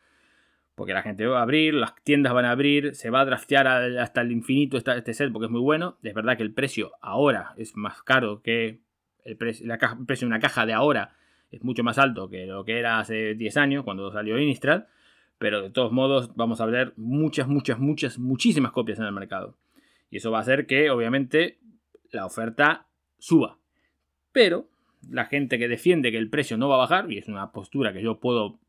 Porque 0.75 0.95
la 0.95 1.03
gente 1.03 1.27
va 1.27 1.39
a 1.39 1.43
abrir, 1.43 1.75
las 1.75 1.95
tiendas 2.03 2.33
van 2.33 2.47
a 2.47 2.51
abrir, 2.51 2.95
se 2.97 3.11
va 3.11 3.21
a 3.21 3.25
draftear 3.25 3.69
hasta 3.69 4.23
el 4.23 4.33
infinito 4.33 4.79
este 4.79 5.15
set 5.15 5.31
porque 5.31 5.47
es 5.47 5.53
muy 5.53 5.61
bueno. 5.61 5.99
Es 6.03 6.15
verdad 6.15 6.37
que 6.37 6.43
el 6.43 6.53
precio 6.53 6.93
ahora 7.01 7.53
es 7.57 7.77
más 7.77 8.03
caro 8.03 8.43
que 8.43 8.81
el, 9.25 9.37
precio, 9.37 9.71
el 9.71 10.07
precio 10.07 10.27
de 10.27 10.31
una 10.31 10.41
caja 10.41 10.67
de 10.67 10.73
ahora 10.73 11.15
es 11.51 11.63
mucho 11.63 11.85
más 11.85 11.99
alto 11.99 12.29
que 12.29 12.47
lo 12.47 12.65
que 12.65 12.79
era 12.79 12.99
hace 12.99 13.35
10 13.35 13.57
años 13.59 13.85
cuando 13.85 14.11
salió 14.11 14.39
Innistrad 14.39 14.85
pero 15.43 15.61
de 15.61 15.71
todos 15.71 15.91
modos 15.91 16.37
vamos 16.37 16.61
a 16.61 16.67
ver 16.67 16.93
muchas, 16.97 17.49
muchas, 17.49 17.81
muchas, 17.81 18.17
muchísimas 18.17 18.71
copias 18.71 19.01
en 19.01 19.07
el 19.07 19.13
mercado. 19.13 19.57
Y 20.09 20.19
eso 20.19 20.31
va 20.31 20.39
a 20.39 20.43
hacer 20.43 20.67
que, 20.67 20.89
obviamente, 20.89 21.59
la 22.13 22.27
oferta 22.27 22.87
suba. 23.19 23.59
Pero 24.31 24.69
la 25.11 25.25
gente 25.25 25.59
que 25.59 25.67
defiende 25.67 26.13
que 26.13 26.19
el 26.19 26.31
precio 26.31 26.57
no 26.57 26.69
va 26.69 26.77
a 26.77 26.87
bajar, 26.87 27.11
y 27.11 27.19
es 27.19 27.27
una 27.27 27.51
postura 27.51 27.93
que 27.93 28.01
yo 28.01 28.21
puedo, 28.21 28.61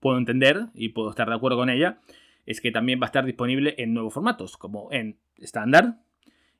puedo 0.00 0.16
entender 0.16 0.68
y 0.72 0.88
puedo 0.88 1.10
estar 1.10 1.28
de 1.28 1.34
acuerdo 1.34 1.58
con 1.58 1.68
ella, 1.68 1.98
es 2.46 2.62
que 2.62 2.72
también 2.72 2.98
va 3.02 3.04
a 3.04 3.12
estar 3.12 3.26
disponible 3.26 3.74
en 3.76 3.92
nuevos 3.92 4.14
formatos, 4.14 4.56
como 4.56 4.90
en 4.92 5.18
estándar 5.36 5.98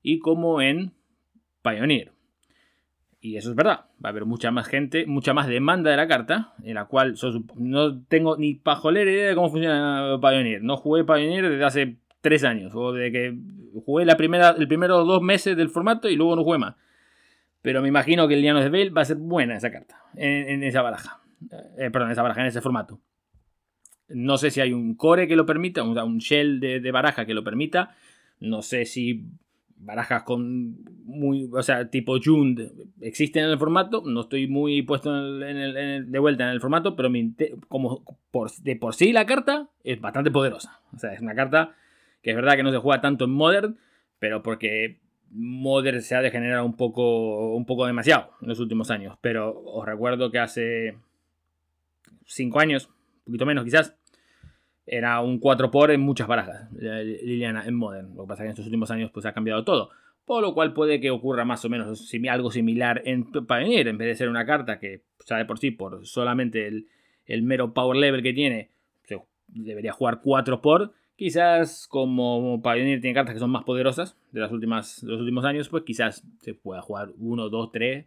y 0.03 0.19
como 0.19 0.61
en 0.61 0.93
Pioneer. 1.63 2.13
Y 3.25 3.39
eso 3.39 3.49
es 3.49 3.57
verdad. 3.57 3.87
Va 4.05 4.11
a 4.11 4.13
haber 4.13 4.27
mucha 4.27 4.51
más 4.51 4.67
gente, 4.67 5.07
mucha 5.07 5.33
más 5.33 5.49
demanda 5.49 5.91
de 5.91 5.97
la 5.97 6.07
carta, 6.07 6.53
en 6.63 6.75
la 6.75 6.85
cual 6.85 7.17
no 7.57 8.03
tengo 8.03 8.37
ni 8.37 8.53
pajolera 8.53 9.11
idea 9.11 9.29
de 9.29 9.35
cómo 9.35 9.49
funciona 9.49 10.19
Pioneer. 10.21 10.63
No 10.63 10.77
jugué 10.77 11.05
Pioneer 11.05 11.49
desde 11.49 11.65
hace 11.65 11.97
tres 12.21 12.45
años, 12.45 12.75
o 12.75 12.93
de 12.93 13.11
que 13.11 13.35
jugué 13.87 14.05
la 14.05 14.19
primera, 14.19 14.51
el 14.51 14.69
primero 14.69 15.07
dos 15.07 15.23
meses 15.23 15.57
del 15.57 15.71
formato 15.71 16.11
y 16.11 16.17
luego 16.17 16.37
no 16.37 16.45
jugué 16.45 16.59
más. 16.59 16.75
Pero 17.63 17.81
me 17.81 17.89
imagino 17.89 18.29
que 18.29 18.35
el 18.35 18.43
Llanos 18.43 18.63
de 18.63 18.69
Veil 18.69 18.95
va 18.95 19.01
a 19.01 19.07
ser 19.07 19.17
buena 19.17 19.57
esa 19.57 19.71
carta, 19.71 20.03
en, 20.17 20.63
esa 20.63 20.83
baraja. 20.83 21.23
Eh, 21.79 21.91
perdón, 21.91 22.09
en 22.09 22.13
esa 22.13 22.23
baraja, 22.23 22.43
en 22.43 22.49
ese 22.49 22.61
formato. 22.61 23.01
No 24.09 24.37
sé 24.37 24.51
si 24.51 24.61
hay 24.61 24.75
un 24.75 24.97
core 24.97 25.27
que 25.27 25.37
lo 25.37 25.47
permita, 25.47 25.83
un, 25.83 26.19
shell 26.19 26.61
de, 26.61 26.79
de 26.79 26.93
baraja 26.93 27.25
que 27.25 27.33
lo 27.33 27.43
permita. 27.43 27.97
No 28.39 28.61
sé 28.61 28.85
si 28.85 29.25
barajas 29.85 30.23
con 30.23 30.77
muy, 31.05 31.49
o 31.53 31.63
sea, 31.63 31.91
tipo 31.91 32.19
Jund 32.23 32.61
existen 33.01 33.45
en 33.45 33.51
el 33.51 33.59
formato, 33.59 34.03
no 34.07 34.23
estoy 34.23 34.49
muy 34.49 34.83
puesto 34.83 35.15
en 35.15 35.57
el, 35.57 36.11
de 36.11 36.19
vuelta 36.19 36.45
en 36.45 36.51
el 36.51 36.61
formato, 36.61 36.97
pero 36.97 37.11
como 37.69 38.05
de 38.63 38.77
por 38.77 38.95
sí 38.95 39.13
la 39.13 39.27
carta 39.27 39.69
es 39.83 40.01
bastante 40.01 40.31
poderosa. 40.31 40.81
O 40.95 40.99
sea, 40.99 41.13
es 41.13 41.21
una 41.21 41.35
carta 41.35 41.77
que 42.23 42.31
es 42.31 42.37
verdad 42.37 42.57
que 42.57 42.63
no 42.63 42.73
se 42.73 42.79
juega 42.79 43.01
tanto 43.01 43.27
en 43.27 43.31
Modern, 43.31 43.79
pero 44.19 44.43
porque 44.43 45.01
Modern 45.31 46.01
se 46.01 46.15
ha 46.15 46.23
degenerado 46.23 46.65
un 46.65 46.77
poco, 46.77 47.55
un 47.55 47.67
poco 47.67 47.87
demasiado 47.87 48.31
en 48.41 48.49
los 48.49 48.61
últimos 48.61 48.91
años. 48.91 49.19
Pero 49.21 49.61
os 49.65 49.85
recuerdo 49.85 50.31
que 50.31 50.39
hace 50.39 50.97
5 52.27 52.61
años, 52.61 52.89
un 53.19 53.25
poquito 53.27 53.47
menos 53.47 53.65
quizás, 53.65 53.97
era 54.87 55.21
un 55.21 55.39
4 55.39 55.71
por 55.71 55.91
en 55.91 56.01
muchas 56.01 56.27
barajas, 56.27 56.71
Liliana 56.73 57.65
en 57.67 57.75
Modern. 57.75 58.15
Lo 58.15 58.23
que 58.23 58.29
pasa 58.29 58.35
es 58.35 58.39
que 58.39 58.45
en 58.45 58.51
estos 58.51 58.67
últimos 58.67 58.91
años 58.91 59.11
pues 59.13 59.27
ha 59.27 59.33
cambiado 59.33 59.65
todo. 59.65 59.91
por 60.25 60.43
lo 60.43 60.55
cual 60.55 60.73
puede 60.73 61.01
que 61.01 61.11
ocurra 61.11 61.45
más 61.45 61.65
o 61.65 61.69
menos 61.69 62.15
algo 62.31 62.51
similar 62.51 63.03
en 63.05 63.31
Pioneer, 63.31 63.89
en 63.89 63.99
vez 63.99 64.09
de 64.09 64.15
ser 64.15 64.29
una 64.29 64.47
carta 64.47 64.79
que 64.79 65.03
sabe 65.21 65.45
por 65.45 65.59
sí, 65.59 65.71
por 65.71 66.07
solamente 66.07 66.67
el, 66.67 67.43
mero 67.43 67.75
power 67.75 67.97
level 67.97 68.23
que 68.23 68.33
tiene, 68.33 68.71
debería 69.49 69.93
jugar 69.93 70.21
4 70.23 70.63
por, 70.63 70.93
quizás 71.17 71.87
como 71.89 72.61
Pioneer 72.63 73.01
tiene 73.01 73.15
cartas 73.15 73.35
que 73.35 73.41
son 73.41 73.51
más 73.51 73.65
poderosas 73.65 74.17
de, 74.33 74.41
las 74.41 74.51
últimas, 74.51 75.03
los 75.03 75.21
últimos 75.21 75.45
años, 75.45 75.69
pues 75.69 75.85
quizás 75.85 76.25
se 76.41 76.55
pueda 76.55 76.81
jugar 76.81 77.11
1, 77.19 77.49
2, 77.49 77.73
3 77.73 78.07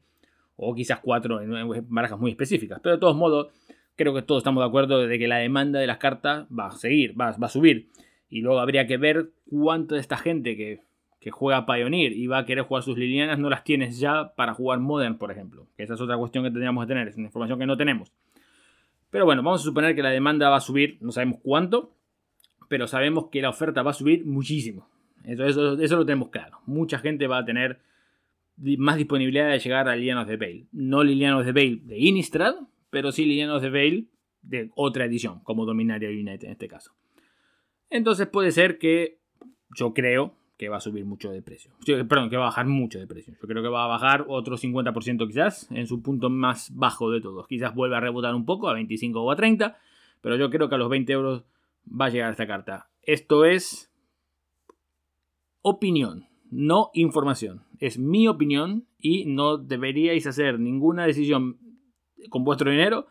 o 0.58 0.74
quizás 0.74 1.00
4 1.00 1.42
en 1.42 1.86
barajas 1.90 2.20
muy 2.20 2.32
específicas, 2.32 2.80
pero 2.82 2.96
de 2.96 3.00
todos 3.00 3.16
modos 3.16 3.48
creo 3.98 4.14
que 4.14 4.22
todos 4.22 4.40
estamos 4.40 4.64
de 4.64 4.68
acuerdo 4.68 5.06
de 5.06 5.20
que 5.20 5.28
la 5.28 5.38
demanda 5.38 5.80
de 5.80 5.88
las 5.88 5.98
cartas 5.98 6.48
va 6.58 6.68
a 6.68 6.72
seguir, 6.72 7.20
va, 7.20 7.32
va 7.32 7.48
a 7.48 7.50
subir. 7.50 7.90
Y 8.30 8.40
luego 8.40 8.60
habría 8.60 8.88
que 8.88 8.96
ver 8.98 9.32
cuánto 9.50 9.96
de 9.96 10.02
esta 10.02 10.16
gente 10.18 10.56
que 10.56 10.88
que 11.20 11.32
juega 11.32 11.66
Pioneer 11.66 12.14
y 12.14 12.28
va 12.28 12.40
a 12.40 12.46
querer 12.46 12.64
jugar 12.64 12.84
sus 12.84 12.98
Lilianas, 12.98 13.40
no 13.40 13.50
las 13.50 13.64
tienes 13.64 14.00
ya 14.00 14.34
para 14.36 14.54
jugar 14.54 14.80
Modern, 14.80 15.18
por 15.18 15.32
ejemplo. 15.32 15.68
Esa 15.78 15.96
es 15.96 16.02
otra 16.02 16.18
cuestión 16.18 16.44
que 16.44 16.52
tendríamos 16.52 16.86
que 16.86 16.88
tener, 16.88 17.08
es 17.08 17.18
una 17.18 17.26
información 17.26 17.60
que 17.60 17.66
no 17.66 17.76
tenemos. 17.76 18.12
Pero 19.10 19.26
bueno, 19.26 19.42
vamos 19.42 19.62
a 19.62 19.64
suponer 19.64 19.96
que 19.96 20.04
la 20.04 20.10
demanda 20.10 20.50
va 20.50 20.58
a 20.58 20.62
subir, 20.62 20.98
no 21.02 21.12
sabemos 21.12 21.40
cuánto, 21.42 21.94
pero 22.68 22.88
sabemos 22.88 23.28
que 23.30 23.42
la 23.42 23.50
oferta 23.50 23.82
va 23.82 23.92
a 23.92 23.94
subir 23.94 24.26
muchísimo. 24.26 24.88
Eso, 25.24 25.78
eso, 25.82 25.96
lo 25.98 26.06
tenemos 26.06 26.30
claro. 26.30 26.60
Mucha 26.66 27.00
gente 27.00 27.28
va 27.28 27.40
a 27.40 27.46
tener 27.46 27.80
más 28.78 28.98
disponibilidad 28.98 29.50
de 29.50 29.60
llegar 29.60 29.90
a 29.90 29.96
Lilianos 29.96 30.28
de 30.28 30.38
Bale. 30.38 30.66
No 30.72 31.04
Lilianos 31.04 31.46
de 31.46 31.52
Bale 31.52 31.80
de 31.84 31.98
Innistrad, 32.00 32.56
pero 32.90 33.12
sí 33.12 33.26
Lilianos 33.26 33.62
de 33.62 33.70
Bale 33.70 34.06
de 34.42 34.72
otra 34.76 35.06
edición, 35.06 35.42
como 35.44 35.66
Dominaria 35.66 36.10
United 36.10 36.46
en 36.46 36.52
este 36.52 36.68
caso. 36.68 36.94
Entonces 37.90 38.28
puede 38.28 38.52
ser 38.52 38.78
que, 38.78 39.20
yo 39.76 39.94
creo, 39.94 40.34
que 40.58 40.70
va 40.70 40.78
a 40.78 40.82
subir 40.82 41.06
mucho 41.06 41.32
de 41.32 41.42
precio. 41.42 41.72
Perdón, 41.86 42.30
que 42.30 42.38
va 42.38 42.46
a 42.46 42.48
bajar 42.48 42.66
mucho 42.66 43.00
de 43.00 43.06
precio. 43.06 43.36
Yo 43.40 43.48
creo 43.48 43.62
que 43.62 43.70
va 43.70 43.86
a 43.86 43.88
bajar 43.88 44.26
otro 44.28 44.58
50% 44.58 45.28
quizás, 45.28 45.70
en 45.72 45.86
su 45.86 46.02
punto 46.02 46.30
más 46.30 46.76
bajo 46.76 47.12
de 47.12 47.22
todos. 47.22 47.48
Quizás 47.48 47.76
vuelva 47.76 47.98
a 47.98 48.02
rebotar 48.02 48.34
un 48.34 48.46
poco 48.46 48.68
a 48.68 48.74
25 48.74 49.22
o 49.22 49.32
a 49.32 49.36
30, 49.36 49.78
pero 50.22 50.36
yo 50.36 50.50
creo 50.50 50.68
que 50.68 50.76
a 50.76 50.80
los 50.80 50.90
20 50.90 51.14
euros 51.14 51.44
va 51.90 52.06
a 52.06 52.10
llegar 52.10 52.32
esta 52.32 52.48
carta. 52.48 52.90
Esto 53.04 53.46
es 53.46 53.92
opinión, 55.62 56.26
no 56.50 56.90
información. 56.94 57.64
Es 57.80 58.00
mi 58.00 58.28
opinión 58.28 58.88
y 59.00 59.26
no 59.26 59.58
deberíais 59.58 60.26
hacer 60.26 60.60
ninguna 60.60 61.06
decisión 61.06 61.58
con 62.30 62.44
vuestro 62.44 62.72
dinero 62.72 63.08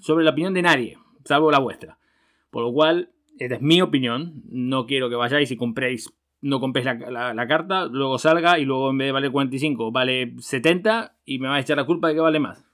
sobre 0.00 0.24
la 0.24 0.30
opinión 0.30 0.54
de 0.54 0.62
nadie, 0.62 0.98
salvo 1.24 1.50
la 1.50 1.58
vuestra. 1.58 1.98
Por 2.50 2.62
lo 2.62 2.72
cual, 2.72 3.10
esta 3.38 3.56
es 3.56 3.62
mi 3.62 3.82
opinión. 3.82 4.42
No 4.48 4.86
quiero 4.86 5.10
que 5.10 5.16
vayáis 5.16 5.50
y 5.50 5.56
compréis 5.56 6.12
no 6.44 6.60
compréis 6.60 6.84
la, 6.84 7.46
carta, 7.48 7.86
luego 7.86 8.18
salga 8.18 8.58
y 8.58 8.66
luego 8.66 8.90
en 8.90 8.98
vez 8.98 9.08
de 9.08 9.12
valer 9.12 9.32
45 9.32 9.90
vale 9.90 10.34
70 10.38 11.16
y 11.24 11.38
me 11.38 11.48
va 11.48 11.54
a 11.54 11.60
echar 11.60 11.78
la 11.78 11.86
culpa 11.86 12.08
de 12.08 12.14
que 12.14 12.20
vale 12.20 12.38
más. 12.38 12.66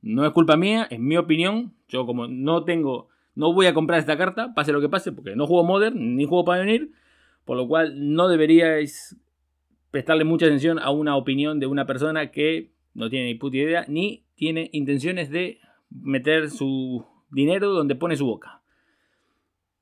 No 0.00 0.24
es 0.24 0.30
culpa 0.30 0.56
mía, 0.56 0.86
es 0.90 1.00
mi 1.00 1.16
opinión. 1.16 1.74
Yo 1.88 2.06
como 2.06 2.28
no 2.28 2.62
tengo, 2.62 3.08
no 3.34 3.52
voy 3.52 3.66
a 3.66 3.74
comprar 3.74 3.98
esta 3.98 4.16
carta, 4.16 4.54
pase 4.54 4.72
lo 4.72 4.80
que 4.80 4.88
pase, 4.88 5.10
porque 5.10 5.34
no 5.34 5.48
juego 5.48 5.64
Modern 5.64 6.14
ni 6.14 6.24
juego 6.24 6.44
Pioneer, 6.44 6.88
por 7.44 7.56
lo 7.56 7.66
cual 7.66 8.14
no 8.14 8.28
deberíais 8.28 9.16
prestarle 9.90 10.22
mucha 10.22 10.46
atención 10.46 10.78
a 10.78 10.90
una 10.90 11.16
opinión 11.16 11.58
de 11.58 11.66
una 11.66 11.86
persona 11.86 12.30
que 12.30 12.70
no 12.94 13.10
tiene 13.10 13.26
ni 13.26 13.34
puta 13.34 13.56
idea 13.56 13.84
ni 13.88 14.22
tiene 14.40 14.70
intenciones 14.72 15.28
de 15.28 15.58
meter 15.90 16.48
su 16.48 17.04
dinero 17.30 17.68
donde 17.74 17.94
pone 17.94 18.16
su 18.16 18.24
boca. 18.24 18.62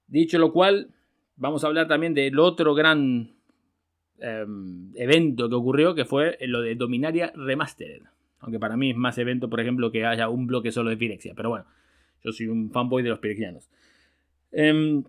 Dicho 0.09 0.37
lo 0.37 0.53
cual, 0.53 0.91
vamos 1.37 1.63
a 1.63 1.69
hablar 1.69 1.87
también 1.87 2.13
del 2.13 2.41
otro 2.41 2.75
gran 2.75 3.37
em, 4.19 4.91
evento 4.97 5.49
que 5.49 5.55
ocurrió, 5.55 5.95
que 5.95 6.05
fue 6.05 6.39
lo 6.41 6.61
de 6.61 6.75
Dominaria 6.75 7.33
Remastered. 7.37 8.03
Aunque 8.41 8.59
para 8.59 8.77
mí 8.77 8.91
es 8.91 8.97
más 8.97 9.17
evento, 9.19 9.49
por 9.49 9.61
ejemplo, 9.61 9.93
que 9.93 10.05
haya 10.05 10.29
un 10.29 10.49
bloque 10.49 10.73
solo 10.73 10.91
de 10.91 10.97
Pirexia. 10.97 11.35
Pero 11.37 11.51
bueno, 11.51 11.67
yo 12.25 12.33
soy 12.33 12.49
un 12.49 12.73
fanboy 12.73 13.05
de 13.05 13.11
los 13.11 13.21
pirexianos. 13.21 13.71
Em, 14.51 15.05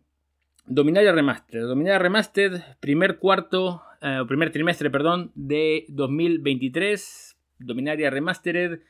Dominaria 0.68 1.12
Remastered. 1.12 1.64
Dominaria 1.64 1.98
Remastered, 1.98 2.62
primer 2.80 3.18
cuarto, 3.18 3.82
eh, 4.00 4.22
primer 4.28 4.52
trimestre, 4.52 4.92
perdón, 4.92 5.32
de 5.34 5.88
2023. 5.90 7.36
Dominaria 7.58 8.12
Remastered. 8.12 8.82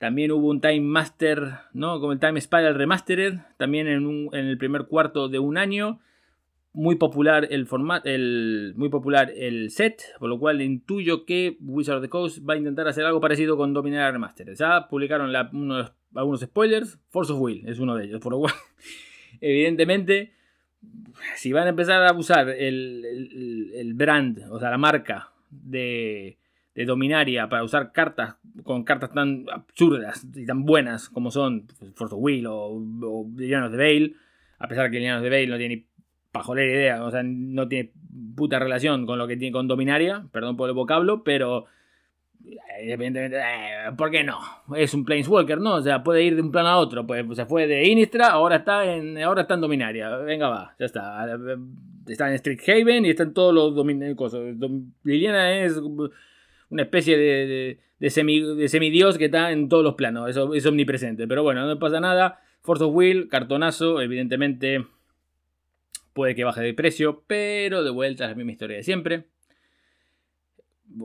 También 0.00 0.32
hubo 0.32 0.48
un 0.48 0.62
Time 0.62 0.80
Master, 0.80 1.58
¿no? 1.74 2.00
Como 2.00 2.12
el 2.12 2.18
Time 2.18 2.40
Spiral 2.40 2.74
Remastered. 2.74 3.34
También 3.58 3.86
en, 3.86 4.28
en 4.32 4.46
el 4.46 4.56
primer 4.56 4.86
cuarto 4.86 5.28
de 5.28 5.38
un 5.38 5.58
año 5.58 6.00
muy 6.72 6.94
popular 6.94 7.48
el 7.50 7.66
formato, 7.66 8.08
el, 8.08 8.72
muy 8.76 8.88
popular 8.88 9.30
el 9.36 9.70
set, 9.70 10.02
por 10.18 10.30
lo 10.30 10.38
cual 10.38 10.62
intuyo 10.62 11.26
que 11.26 11.58
Wizard 11.60 11.96
of 11.96 12.02
the 12.02 12.08
Coast 12.08 12.38
va 12.48 12.54
a 12.54 12.56
intentar 12.56 12.88
hacer 12.88 13.04
algo 13.04 13.20
parecido 13.20 13.58
con 13.58 13.74
Dominar 13.74 14.10
Remastered. 14.10 14.54
Ya 14.54 14.88
publicaron 14.88 15.36
algunos 15.36 16.40
spoilers, 16.40 16.98
Force 17.10 17.34
of 17.34 17.40
Will 17.40 17.68
es 17.68 17.78
uno 17.78 17.94
de 17.94 18.06
ellos, 18.06 18.20
por 18.20 18.32
lo 18.32 18.38
cual, 18.38 18.54
evidentemente, 19.42 20.32
si 21.34 21.52
van 21.52 21.66
a 21.66 21.70
empezar 21.70 22.02
a 22.06 22.12
usar 22.12 22.48
el, 22.48 23.92
brand, 23.94 24.46
o 24.50 24.58
sea, 24.58 24.70
la 24.70 24.78
marca 24.78 25.32
de, 25.50 26.38
de, 26.74 26.84
Dominaria 26.84 27.48
para 27.48 27.64
usar 27.64 27.92
cartas 27.92 28.36
con 28.64 28.84
cartas 28.84 29.12
tan 29.12 29.44
absurdas 29.52 30.26
y 30.34 30.46
tan 30.46 30.64
buenas 30.64 31.08
como 31.08 31.30
son 31.30 31.66
Force 31.94 32.14
of 32.14 32.20
Will 32.22 32.46
o, 32.46 32.80
o 33.02 33.24
Villanos 33.26 33.70
de 33.70 33.76
Veil, 33.76 34.16
a 34.58 34.68
pesar 34.68 34.90
que 34.90 34.98
Villanos 34.98 35.22
de 35.22 35.28
Veil 35.28 35.50
no 35.50 35.58
tiene 35.58 35.76
ni 35.76 35.86
pajolera 36.32 36.72
idea, 36.72 37.04
o 37.04 37.10
sea, 37.10 37.22
no 37.24 37.68
tiene 37.68 37.92
puta 38.36 38.58
relación 38.58 39.06
con 39.06 39.18
lo 39.18 39.26
que 39.26 39.36
tiene 39.36 39.52
con 39.52 39.68
Dominaria, 39.68 40.26
perdón 40.32 40.56
por 40.56 40.68
el 40.68 40.74
vocablo, 40.74 41.24
pero 41.24 41.66
evidentemente, 42.78 43.38
eh, 43.38 43.92
¿por 43.96 44.10
qué 44.10 44.24
no? 44.24 44.38
Es 44.76 44.94
un 44.94 45.04
Planeswalker, 45.04 45.58
¿no? 45.58 45.74
O 45.74 45.82
sea, 45.82 46.02
puede 46.02 46.22
ir 46.22 46.36
de 46.36 46.42
un 46.42 46.50
plano 46.50 46.68
a 46.68 46.78
otro, 46.78 47.06
pues 47.06 47.24
se 47.34 47.46
fue 47.46 47.66
de 47.66 47.86
Inistra, 47.86 48.28
ahora 48.28 48.56
está 48.56 48.84
en 48.84 49.18
ahora 49.18 49.42
está 49.42 49.54
en 49.54 49.60
Dominaria, 49.60 50.16
venga 50.18 50.48
va, 50.48 50.74
ya 50.78 50.86
está. 50.86 51.26
Está 52.06 52.28
en 52.28 52.34
Street 52.34 52.60
Haven 52.66 53.04
y 53.04 53.10
están 53.10 53.32
todos 53.32 53.54
los 53.54 53.74
dominarios. 53.74 54.34
Liliana 55.04 55.58
es 55.58 55.80
una 56.70 56.82
especie 56.82 57.18
de, 57.18 57.78
de, 57.98 58.10
semidios 58.68 59.18
que 59.18 59.26
está 59.26 59.52
en 59.52 59.68
todos 59.68 59.84
los 59.84 59.94
planos, 59.94 60.30
es 60.54 60.66
omnipresente, 60.66 61.28
pero 61.28 61.42
bueno, 61.42 61.66
no 61.66 61.78
pasa 61.78 62.00
nada. 62.00 62.40
Force 62.62 62.84
of 62.84 62.94
Will, 62.94 63.28
cartonazo, 63.28 64.00
evidentemente 64.00 64.84
puede 66.12 66.34
que 66.34 66.44
baje 66.44 66.60
de 66.60 66.74
precio, 66.74 67.24
pero 67.26 67.82
de 67.82 67.90
vuelta 67.90 68.24
es 68.24 68.30
la 68.30 68.36
misma 68.36 68.52
historia 68.52 68.76
de 68.76 68.82
siempre. 68.82 69.26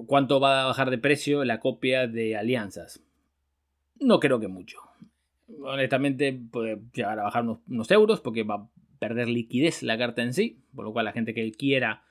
¿Cuánto 0.08 0.40
va 0.40 0.64
a 0.64 0.66
bajar 0.66 0.90
de 0.90 0.98
precio 0.98 1.44
la 1.46 1.60
copia 1.60 2.08
de 2.08 2.36
Alianzas? 2.36 3.04
No 4.00 4.20
creo 4.20 4.40
que 4.40 4.48
mucho. 4.48 4.80
Honestamente 5.62 6.38
puede 6.52 6.80
llegar 6.94 7.20
a 7.20 7.24
bajar 7.24 7.46
unos, 7.68 7.92
euros 7.92 8.20
porque 8.20 8.44
va 8.44 8.56
a 8.56 8.70
perder 9.00 9.28
liquidez 9.28 9.84
la 9.84 9.98
carta 9.98 10.24
en 10.24 10.34
sí, 10.34 10.64
por 10.76 10.86
lo 10.86 10.94
cual 10.94 11.06
la 11.06 11.12
gente 11.12 11.34
que 11.34 11.52
quiera, 11.52 12.04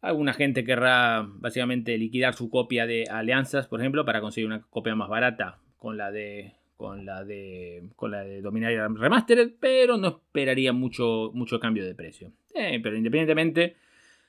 alguna 0.00 0.32
gente 0.32 0.64
querrá 0.64 1.26
básicamente 1.26 1.96
liquidar 1.98 2.34
su 2.34 2.50
copia 2.50 2.86
de 2.86 3.04
Alianzas, 3.10 3.66
por 3.66 3.80
ejemplo, 3.80 4.04
para 4.04 4.20
conseguir 4.20 4.46
una 4.46 4.62
copia 4.62 4.94
más 4.94 5.08
barata 5.08 5.58
con 5.78 5.96
la 5.96 6.10
de 6.10 6.54
con 6.76 7.04
la 7.04 7.24
de 7.24 7.82
con 7.96 8.10
la 8.10 8.24
de 8.24 8.40
Dominaria 8.40 8.88
Remastered, 8.88 9.52
pero 9.60 9.98
no 9.98 10.08
esperaría 10.08 10.72
mucho, 10.72 11.30
mucho 11.34 11.60
cambio 11.60 11.84
de 11.84 11.94
precio. 11.94 12.32
Eh, 12.54 12.80
pero 12.82 12.96
independientemente 12.96 13.76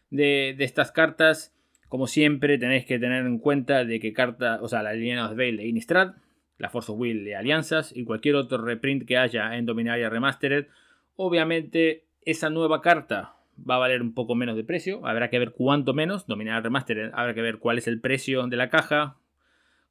de, 0.10 0.56
estas 0.60 0.92
cartas, 0.92 1.56
como 1.88 2.08
siempre 2.08 2.58
tenéis 2.58 2.86
que 2.86 3.00
tener 3.00 3.25
en 3.25 3.40
cuenta 3.40 3.86
de 3.86 4.00
que 4.00 4.12
carta, 4.12 4.60
o 4.62 4.68
sea, 4.68 4.84
la 4.84 4.94
línea 4.94 5.28
de 5.30 5.36
Veil 5.36 5.58
de 5.58 5.68
Innistrad, 5.68 6.16
la 6.58 6.70
Force 6.70 6.92
of 6.92 7.00
Will 7.00 7.24
de 7.24 7.36
Alianzas 7.36 7.96
y 7.96 8.04
cualquier 8.04 8.36
otro 8.36 8.63
reprint 8.63 9.08
que 9.08 9.18
haya 9.18 9.56
en 9.58 9.66
Dominaria 9.66 10.10
Remastered, 10.10 10.68
obviamente 11.16 12.04
esa 12.24 12.50
nueva 12.50 12.82
carta 12.82 13.36
va 13.70 13.75
a 13.75 13.80
valer 13.80 14.01
un 14.01 14.13
poco 14.13 14.36
menos 14.36 14.56
de 14.56 14.63
precio, 14.63 15.06
habrá 15.06 15.30
que 15.30 15.39
ver 15.39 15.51
cuánto 15.51 15.94
menos, 15.94 16.27
Dominaria 16.27 16.62
Remastered, 16.62 17.12
habrá 17.13 17.34
que 17.34 17.41
ver 17.41 17.60
cuál 17.60 17.77
es 17.77 17.88
el 17.88 18.00
precio 18.00 18.48
de 18.48 18.58
la 18.58 18.70
caja, 18.70 19.18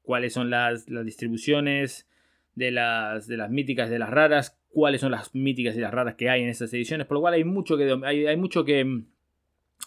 cuáles 0.03 0.33
son 0.33 0.50
las, 0.50 0.89
las 0.89 1.05
distribuciones, 1.05 2.09
de 2.55 2.71
las, 2.71 3.27
de 3.27 3.37
las 3.37 3.50
míticas 3.50 3.89
y 3.89 3.93
de 3.93 3.99
las 3.99 4.11
raras, 4.11 4.59
cuáles 4.71 5.00
son 5.00 5.12
las 5.12 5.35
míticas 5.35 5.77
y 5.77 5.81
las 5.81 5.93
raras 5.93 6.15
que 6.17 6.31
hay 6.31 6.43
en 6.43 6.49
estas 6.49 6.73
ediciones, 6.73 7.07
por 7.07 7.17
lo 7.17 7.21
cual 7.21 7.35
hay 7.35 7.45
mucho 7.45 7.77
que 7.77 7.99
hay, 8.05 8.27
hay 8.27 8.37
mucho 8.37 8.65
que 8.65 9.03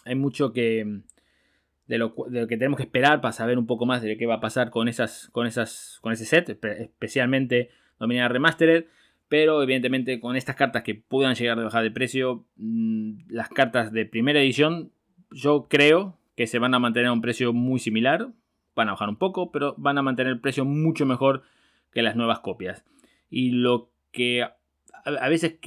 hay 0.04 0.14
mucho 0.14 0.52
que 0.52 1.02
de 1.86 1.98
lo, 1.98 2.14
que 2.14 2.56
tenemos 2.56 2.78
que 2.78 2.84
esperar 2.84 3.20
para 3.20 3.32
saber 3.32 3.58
un 3.58 3.66
poco 3.66 3.86
más 3.86 4.02
de 4.02 4.16
qué 4.16 4.26
va 4.26 4.36
a 4.36 4.40
pasar 4.40 4.70
con 4.70 4.88
esas 4.88 5.28
con 5.32 5.46
esas 5.46 5.98
con 6.00 6.12
ese 6.12 6.24
set, 6.24 6.48
especialmente 6.48 7.70
Dominada 7.98 8.28
Remastered, 8.28 8.86
pero 9.28 9.62
evidentemente 9.62 10.20
con 10.20 10.36
estas 10.36 10.56
cartas 10.56 10.82
que 10.82 10.94
puedan 10.94 11.34
llegar 11.34 11.58
a 11.58 11.64
bajar 11.64 11.82
de 11.82 11.90
precio, 11.90 12.46
mm, 12.56 13.28
las 13.28 13.48
cartas 13.48 13.92
de 13.92 14.06
primera 14.06 14.40
edición 14.40 14.92
yo 15.30 15.66
creo 15.68 16.18
que 16.36 16.46
se 16.46 16.58
van 16.58 16.74
a 16.74 16.78
mantener 16.78 17.08
a 17.08 17.12
un 17.12 17.20
precio 17.20 17.52
muy 17.52 17.78
similar, 17.78 18.28
van 18.74 18.88
a 18.88 18.92
bajar 18.92 19.08
un 19.08 19.16
poco, 19.16 19.52
pero 19.52 19.74
van 19.78 19.98
a 19.98 20.02
mantener 20.02 20.32
el 20.32 20.40
precio 20.40 20.64
mucho 20.64 21.06
mejor 21.06 21.42
que 21.92 22.02
las 22.02 22.16
nuevas 22.16 22.40
copias. 22.40 22.84
Y 23.30 23.50
lo 23.50 23.90
que 24.10 24.42
a, 24.42 25.28
veces, 25.28 25.58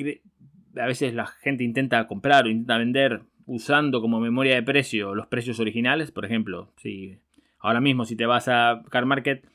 a 0.76 0.86
veces 0.86 1.14
la 1.14 1.26
gente 1.28 1.64
intenta 1.64 2.06
comprar 2.08 2.46
o 2.46 2.50
intenta 2.50 2.78
vender 2.78 3.22
usando 3.46 4.02
como 4.02 4.20
memoria 4.20 4.56
de 4.56 4.64
precio 4.64 5.16
los 5.16 5.28
precios 5.28 5.60
originales. 5.60 6.12
Por 6.12 6.26
ejemplo, 6.26 6.72
si 6.78 7.18
ahora 7.60 7.82
mismo 7.82 8.06
si 8.06 8.16
te 8.16 8.26
vas 8.26 8.48
a 8.48 8.84
Car 8.90 9.06
Market, 9.06 9.46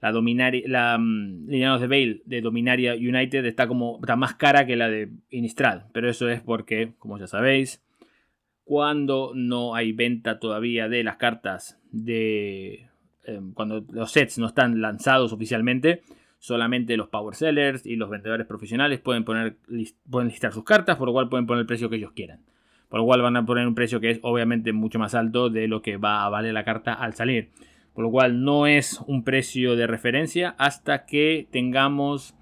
la, 0.00 0.12
Dominaria, 0.12 0.62
la 0.66 0.98
de 0.98 1.86
Bale 1.86 2.22
de 2.24 2.40
Dominaria 2.40 2.94
United 2.94 3.44
está, 3.44 3.66
como, 3.66 3.98
está 4.00 4.16
más 4.16 4.34
cara 4.34 4.66
que 4.66 4.76
la 4.76 4.88
de 4.88 5.10
Innistrad. 5.30 5.84
Pero 5.92 6.10
eso 6.10 6.28
es 6.28 6.40
porque, 6.40 6.92
como 6.98 7.18
ya 7.18 7.26
sabéis, 7.26 7.82
cuando 8.64 9.32
no 9.34 9.74
hay 9.74 9.92
venta 9.92 10.38
todavía 10.38 10.88
de 10.88 11.04
las 11.04 11.16
cartas 11.16 11.80
de... 11.90 12.88
Em, 13.24 13.52
cuando 13.54 13.84
los 13.90 14.12
sets 14.12 14.38
no 14.38 14.46
están 14.46 14.80
lanzados 14.80 15.32
oficialmente, 15.32 16.02
solamente 16.38 16.96
los 16.96 17.08
power 17.08 17.34
sellers 17.34 17.86
y 17.86 17.96
los 17.96 18.10
vendedores 18.10 18.46
profesionales 18.46 19.00
pueden, 19.00 19.24
poner, 19.24 19.56
pueden 20.08 20.28
listar 20.28 20.52
sus 20.52 20.64
cartas, 20.64 20.96
por 20.96 21.08
lo 21.08 21.12
cual 21.12 21.28
pueden 21.28 21.46
poner 21.46 21.62
el 21.62 21.66
precio 21.66 21.88
que 21.88 21.96
ellos 21.96 22.12
quieran. 22.12 22.40
Por 22.88 23.00
lo 23.00 23.06
cual 23.06 23.22
van 23.22 23.36
a 23.36 23.44
poner 23.44 23.66
un 23.66 23.74
precio 23.74 24.00
que 24.00 24.10
es 24.10 24.20
obviamente 24.22 24.72
mucho 24.72 24.98
más 24.98 25.14
alto 25.14 25.50
de 25.50 25.66
lo 25.66 25.82
que 25.82 25.96
va 25.96 26.24
a 26.24 26.28
valer 26.28 26.54
la 26.54 26.64
carta 26.64 26.92
al 26.92 27.14
salir. 27.14 27.50
Por 27.96 28.04
lo 28.04 28.10
cual 28.12 28.44
no 28.44 28.68
es 28.68 29.00
un 29.08 29.24
precio 29.24 29.74
de 29.74 29.88
referencia 29.88 30.54
hasta 30.58 31.06
que 31.06 31.48
tengamos 31.50 32.36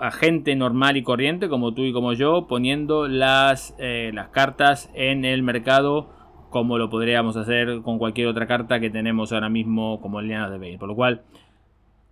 a 0.00 0.10
gente 0.10 0.56
normal 0.56 0.96
y 0.96 1.02
corriente 1.02 1.48
como 1.48 1.74
tú 1.74 1.82
y 1.82 1.92
como 1.92 2.14
yo 2.14 2.46
poniendo 2.48 3.06
las, 3.06 3.76
eh, 3.78 4.10
las 4.14 4.28
cartas 4.28 4.90
en 4.94 5.24
el 5.24 5.42
mercado 5.42 6.10
como 6.50 6.78
lo 6.78 6.88
podríamos 6.88 7.36
hacer 7.36 7.82
con 7.82 7.98
cualquier 7.98 8.28
otra 8.28 8.46
carta 8.46 8.80
que 8.80 8.90
tenemos 8.90 9.32
ahora 9.32 9.48
mismo 9.48 10.00
como 10.00 10.20
el 10.20 10.28
Liana 10.28 10.50
de 10.50 10.58
Bale. 10.58 10.78
Por 10.78 10.88
lo 10.88 10.94
cual, 10.94 11.22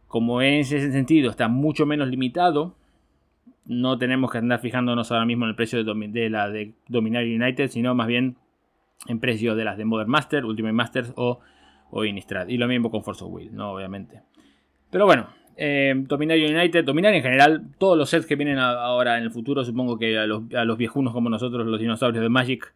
como 0.08 0.42
en 0.42 0.60
ese 0.60 0.92
sentido 0.92 1.30
está 1.30 1.48
mucho 1.48 1.86
menos 1.86 2.08
limitado, 2.08 2.76
no 3.64 3.98
tenemos 3.98 4.30
que 4.30 4.38
andar 4.38 4.60
fijándonos 4.60 5.10
ahora 5.10 5.24
mismo 5.24 5.44
en 5.44 5.50
el 5.50 5.56
precio 5.56 5.82
de, 5.82 6.30
la 6.30 6.50
de 6.50 6.74
Dominaria 6.88 7.34
United, 7.34 7.68
sino 7.68 7.94
más 7.94 8.06
bien 8.06 8.36
en 9.06 9.20
precio 9.20 9.54
de 9.54 9.64
las 9.64 9.78
de 9.78 9.84
Modern 9.84 10.10
Master, 10.10 10.44
Ultimate 10.44 10.72
Masters 10.72 11.12
o 11.16 11.40
o 11.96 12.04
Innistrad. 12.04 12.48
Y 12.48 12.58
lo 12.58 12.68
mismo 12.68 12.90
con 12.90 13.02
Force 13.02 13.24
of 13.24 13.32
Will, 13.32 13.54
¿no? 13.54 13.72
Obviamente. 13.72 14.20
Pero 14.90 15.06
bueno, 15.06 15.28
eh, 15.56 15.94
Dominaria 15.96 16.46
United, 16.48 16.84
Dominaria 16.84 17.16
en 17.16 17.22
general, 17.22 17.68
todos 17.78 17.96
los 17.96 18.10
sets 18.10 18.26
que 18.26 18.36
vienen 18.36 18.58
ahora 18.58 19.16
en 19.16 19.24
el 19.24 19.30
futuro, 19.30 19.64
supongo 19.64 19.98
que 19.98 20.18
a 20.18 20.26
los, 20.26 20.76
viejunos 20.76 21.14
como 21.14 21.30
nosotros, 21.30 21.66
los 21.66 21.80
dinosaurios 21.80 22.22
de 22.22 22.28
Magic, 22.28 22.74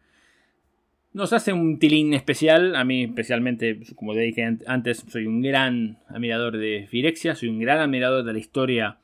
nos 1.13 1.33
hace 1.33 1.53
un 1.53 1.77
tilín 1.77 2.13
especial. 2.15 2.75
A 2.75 2.83
mí, 2.83 3.03
especialmente, 3.03 3.79
como 3.95 4.13
te 4.13 4.21
dije 4.21 4.57
antes, 4.65 5.05
soy 5.07 5.27
un 5.27 5.41
gran 5.41 5.99
admirador 6.07 6.57
de 6.57 6.87
Firexia, 6.89 7.35
soy 7.35 7.49
un 7.49 7.59
gran 7.59 7.77
admirador 7.77 8.23
de 8.23 8.33
la 8.33 8.39
historia 8.39 8.97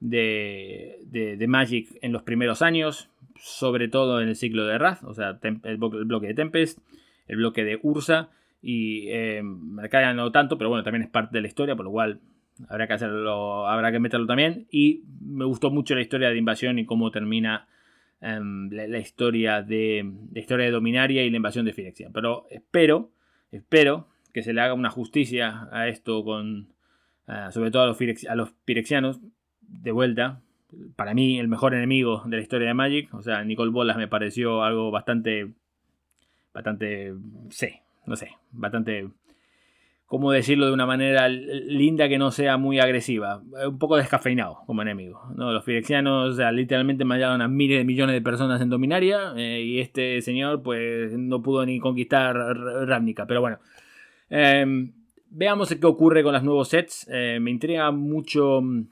de, 0.00 0.98
de, 1.06 1.46
Magic 1.46 1.88
en 2.02 2.12
los 2.12 2.22
primeros 2.22 2.60
años, 2.60 3.08
sobre 3.36 3.88
todo 3.88 4.20
en 4.20 4.28
el 4.28 4.36
ciclo 4.36 4.66
de 4.66 4.76
Wrath, 4.76 5.04
o 5.04 5.14
sea, 5.14 5.38
el 5.42 5.76
bloque 5.78 6.26
de 6.26 6.34
Tempest, 6.34 6.78
el 7.26 7.36
bloque 7.36 7.64
de 7.64 7.78
Ursa 7.82 8.28
y 8.66 9.08
eh, 9.10 9.42
Mercadia 9.42 10.14
no 10.14 10.32
tanto, 10.32 10.56
pero 10.56 10.70
bueno, 10.70 10.82
también 10.82 11.02
es 11.02 11.10
parte 11.10 11.36
de 11.36 11.42
la 11.42 11.48
historia, 11.48 11.76
por 11.76 11.84
lo 11.84 11.90
cual 11.90 12.20
habrá 12.68 12.86
que 12.86 12.94
hacerlo, 12.94 13.68
habrá 13.68 13.92
que 13.92 13.98
meterlo 13.98 14.26
también. 14.26 14.66
Y 14.70 15.02
me 15.20 15.44
gustó 15.44 15.70
mucho 15.70 15.94
la 15.94 16.00
historia 16.00 16.30
de 16.30 16.38
invasión 16.38 16.78
y 16.78 16.86
cómo 16.86 17.10
termina 17.10 17.68
em, 18.22 18.70
la, 18.70 18.98
historia 18.98 19.60
de 19.60 20.10
historia 20.34 20.64
de 20.64 20.72
Dominaria 20.72 21.24
y 21.24 21.30
la 21.30 21.36
invasión 21.36 21.66
de 21.66 21.74
Firexia. 21.74 22.08
Pero 22.10 22.46
espero, 22.50 23.10
espero 23.52 24.08
que 24.32 24.42
se 24.42 24.54
le 24.54 24.62
haga 24.62 24.72
una 24.72 24.90
justicia 24.90 25.68
a 25.70 25.88
esto 25.88 26.24
con 26.24 26.68
eh, 27.28 27.48
sobre 27.50 27.70
todo 27.70 27.82
a 27.82 27.86
los, 27.86 27.98
a 28.28 28.34
los 28.34 28.52
pirexianos 28.64 29.20
de 29.60 29.92
vuelta. 29.92 30.40
Para 30.96 31.12
mí, 31.12 31.38
el 31.38 31.48
mejor 31.48 31.74
enemigo 31.74 32.22
de 32.24 32.38
la 32.38 32.42
historia 32.42 32.68
de 32.68 32.74
Magic. 32.74 33.12
O 33.12 33.20
sea, 33.20 33.44
Nicole 33.44 33.70
Bolas 33.70 33.98
me 33.98 34.08
pareció 34.08 34.62
algo 34.62 34.90
bastante. 34.90 35.52
Bastante. 36.54 37.14
Sí, 37.50 37.68
no 38.06 38.16
sé, 38.16 38.30
bastante, 38.52 39.08
¿cómo 40.06 40.30
decirlo 40.30 40.66
de 40.66 40.72
una 40.72 40.86
manera 40.86 41.28
linda 41.28 42.08
que 42.08 42.18
no 42.18 42.30
sea 42.30 42.56
muy 42.56 42.78
agresiva? 42.78 43.42
Un 43.66 43.78
poco 43.78 43.96
descafeinado 43.96 44.58
como 44.66 44.82
enemigo. 44.82 45.22
¿no? 45.36 45.52
Los 45.52 45.64
firexianos 45.64 46.38
literalmente 46.52 47.04
mandaron 47.04 47.40
a 47.42 47.48
miles 47.48 47.78
de 47.78 47.84
millones 47.84 48.14
de 48.14 48.22
personas 48.22 48.60
en 48.60 48.70
Dominaria 48.70 49.32
eh, 49.36 49.62
y 49.62 49.80
este 49.80 50.20
señor 50.22 50.62
pues 50.62 51.12
no 51.18 51.42
pudo 51.42 51.64
ni 51.66 51.78
conquistar 51.78 52.36
Ravnica, 52.36 53.26
pero 53.26 53.40
bueno. 53.40 53.58
Em, 54.30 54.92
veamos 55.30 55.74
qué 55.74 55.86
ocurre 55.86 56.22
con 56.22 56.32
los 56.32 56.42
nuevos 56.42 56.68
sets. 56.68 57.06
Eh, 57.10 57.38
me 57.40 57.50
intriga 57.50 57.90
mucho 57.90 58.60
mm, 58.62 58.88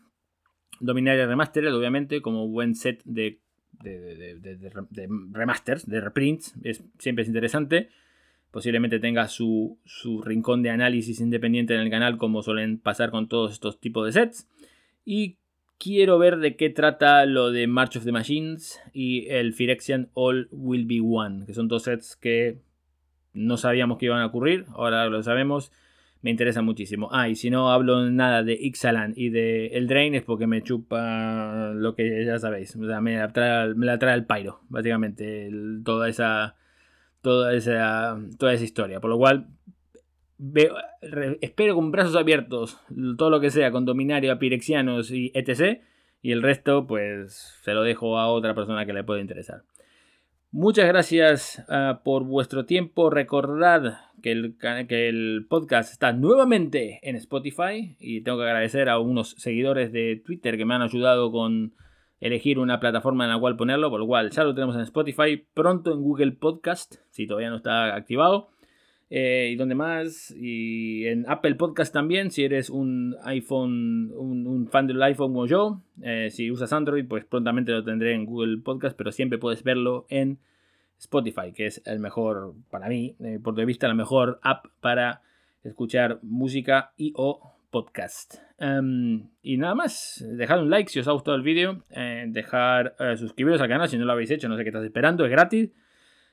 Dominaria 0.81 1.27
Remastered, 1.27 1.75
obviamente, 1.75 2.21
como 2.21 2.49
buen 2.49 2.75
set 2.75 3.03
de, 3.05 3.41
de, 3.83 4.39
de 4.41 5.09
remasters, 5.31 5.89
de 5.89 6.01
reprints. 6.01 6.55
Es, 6.63 6.85
siempre 6.99 7.23
es 7.23 7.29
interesante. 7.29 7.91
Posiblemente 8.53 9.01
tenga 9.01 9.29
su, 9.29 9.79
rincón 10.25 10.63
de 10.63 10.69
análisis 10.69 11.21
independiente 11.21 11.75
en 11.75 11.81
el 11.81 11.91
canal, 11.91 12.19
como 12.19 12.43
suelen 12.43 12.79
pasar 12.79 13.11
con 13.11 13.27
todos 13.27 13.51
estos 13.51 13.81
tipos 13.81 14.05
de 14.05 14.13
sets. 14.13 14.47
Y 15.07 15.39
quiero 15.79 16.19
ver 16.19 16.37
de 16.37 16.55
qué 16.55 16.69
trata 16.69 17.25
lo 17.25 17.51
de 17.51 17.67
March 17.67 17.97
of 17.97 18.05
the 18.05 18.13
Machines 18.13 18.79
y 18.93 19.27
el 19.31 19.55
Phyrexian 19.55 20.11
All 20.13 20.49
Will 20.53 20.85
Be 20.85 21.01
One, 21.03 21.47
que 21.47 21.55
son 21.55 21.67
dos 21.67 21.85
sets 21.85 22.15
que 22.15 22.59
no 23.33 23.57
sabíamos 23.57 23.97
que 23.97 24.05
iban 24.07 24.21
a 24.21 24.27
ocurrir, 24.27 24.67
ahora 24.75 25.07
lo 25.07 25.23
sabemos. 25.23 25.73
Me 26.21 26.31
interesa 26.31 26.61
muchísimo. 26.61 27.09
Ah, 27.11 27.31
y 27.31 27.35
si 27.35 27.49
no 27.49 27.73
hablo 27.73 28.09
nada 28.11 28.45
de 28.45 28.53
Ixalan 28.53 29.15
y 29.17 29.31
de 29.31 29.69
El 29.69 29.89
Drain 29.89 30.15
es 30.15 30.23
porque 30.23 30.47
me 30.47 30.63
chupa 30.63 31.73
lo 31.75 31.97
que 31.97 32.25
ya 32.25 32.39
sabéis. 32.39 32.77
O 32.77 32.87
sea, 32.87 33.01
me 33.01 33.17
la 33.17 33.33
trae, 33.33 33.75
me 33.75 33.91
el 33.91 34.27
Pyro, 34.27 34.61
básicamente. 34.69 35.51
toda 35.85 36.09
esa 36.09 36.55
toda 37.23 37.55
esa, 37.55 38.19
toda 38.39 38.53
esa 38.53 38.65
historia. 38.65 39.01
Por 39.01 39.11
lo 39.11 39.19
cual, 39.19 39.49
espero 41.41 41.75
con 41.75 41.91
brazos 41.91 42.17
abiertos 42.17 42.79
todo 43.17 43.31
lo 43.31 43.41
que 43.41 43.51
sea 43.51 43.71
con 43.71 43.85
Dominario, 43.85 44.39
Pirexianos 44.39 45.11
y 45.11 45.33
etc. 45.35 45.81
Y 46.21 46.33
el 46.33 46.43
resto, 46.43 46.87
pues 46.87 47.59
se 47.63 47.73
lo 47.73 47.83
dejo 47.83 48.19
a 48.19 48.29
otra 48.29 48.55
persona 48.55 48.85
que 48.85 48.93
le 48.93 49.05
pueda 49.05 49.21
interesar. 49.21 49.63
Muchas 50.55 50.87
gracias 50.87 51.65
ah, 51.71 52.03
por 52.05 52.25
vuestro 52.25 52.67
tiempo. 52.67 53.09
Recordad 53.09 54.01
que 54.23 54.33
el, 54.33 54.57
que 54.87 55.09
el, 55.09 55.47
podcast 55.49 55.91
está 55.91 56.13
nuevamente 56.13 57.01
en 57.03 57.17
Spotify 57.17 57.97
y 57.99 58.21
tengo 58.21 58.37
que 58.37 58.45
agradecer 58.45 58.91
a 58.91 58.99
unos 58.99 59.31
seguidores 59.39 59.93
de 59.93 60.23
Twitter 60.23 60.59
que 60.59 60.67
me 60.67 60.75
han 60.75 60.83
ayudado 60.83 61.33
con 61.33 61.73
elegir 62.23 62.61
una 62.61 62.79
plataforma 62.79 63.25
en 63.25 63.31
la 63.31 63.39
cual 63.39 63.57
ponerlo, 63.57 63.91
por 63.91 63.99
lo 63.99 64.07
cual 64.07 64.31
ya 64.31 64.45
lo 64.45 64.55
tenemos 64.55 64.77
en 64.77 64.83
Spotify, 64.83 65.45
pronto 65.53 65.93
en 65.93 66.03
Google 66.03 66.33
Podcast, 66.33 66.95
si 67.11 67.27
todavía 67.27 67.51
no 67.51 67.57
está 67.57 67.95
activado. 67.95 68.51
Eh, 69.11 69.51
y 69.53 69.57
donde 69.57 69.75
más, 69.75 70.31
y 70.35 71.05
en 71.07 71.29
Apple 71.29 71.57
Podcast 71.57 71.93
también, 71.93 72.31
si 72.31 72.45
eres 72.45 72.71
un 72.71 73.17
iPhone, 73.25 74.11
un, 74.15 74.69
fan 74.71 74.87
del 74.87 75.03
iPhone 75.03 75.33
como 75.33 75.47
yo, 75.47 75.83
eh, 76.01 76.29
si 76.31 76.51
usas 76.51 76.73
Android, 76.73 77.05
pues 77.07 77.25
prontamente 77.25 77.73
lo 77.73 77.85
tendré 77.85 78.15
en 78.15 78.25
Google 78.25 78.59
Podcast, 78.59 78.97
pero 78.97 79.11
siempre 79.11 79.39
puedes 79.39 79.65
verlo 79.65 80.07
en 80.09 80.39
Spotify, 80.99 81.53
que 81.53 81.67
es 81.67 81.83
el 81.85 81.99
mejor, 81.99 82.55
para 82.71 82.89
mí, 82.89 83.17
por 83.19 83.43
punto 83.43 83.61
de 83.61 83.67
vista, 83.67 83.89
la 83.89 83.95
mejor 83.95 84.39
app 84.43 84.67
para 84.81 85.23
escuchar 85.65 86.21
música 86.23 86.93
y 86.97 87.13
o 87.17 87.52
podcast. 87.73 88.37
Em, 88.59 89.31
y 89.43 89.57
nada 89.57 89.75
más, 89.75 90.25
dejad 90.25 90.63
un 90.63 90.71
like 90.71 90.89
si 90.89 91.01
os 91.01 91.09
ha 91.09 91.13
gustado 91.13 91.37
el 91.37 91.43
vídeo, 91.43 91.83
eh, 91.91 92.27
dejar 92.29 92.95
eh, 93.01 93.17
suscribiros 93.17 93.61
al 93.61 93.69
canal 93.69 93.89
si 93.89 93.99
no 93.99 94.05
lo 94.05 94.13
habéis 94.13 94.31
hecho, 94.31 94.49
no 94.49 94.57
sé 94.57 94.63
qué 94.63 94.69
estás 94.69 94.85
esperando, 94.85 95.25
es 95.25 95.31
gratis. 95.33 95.71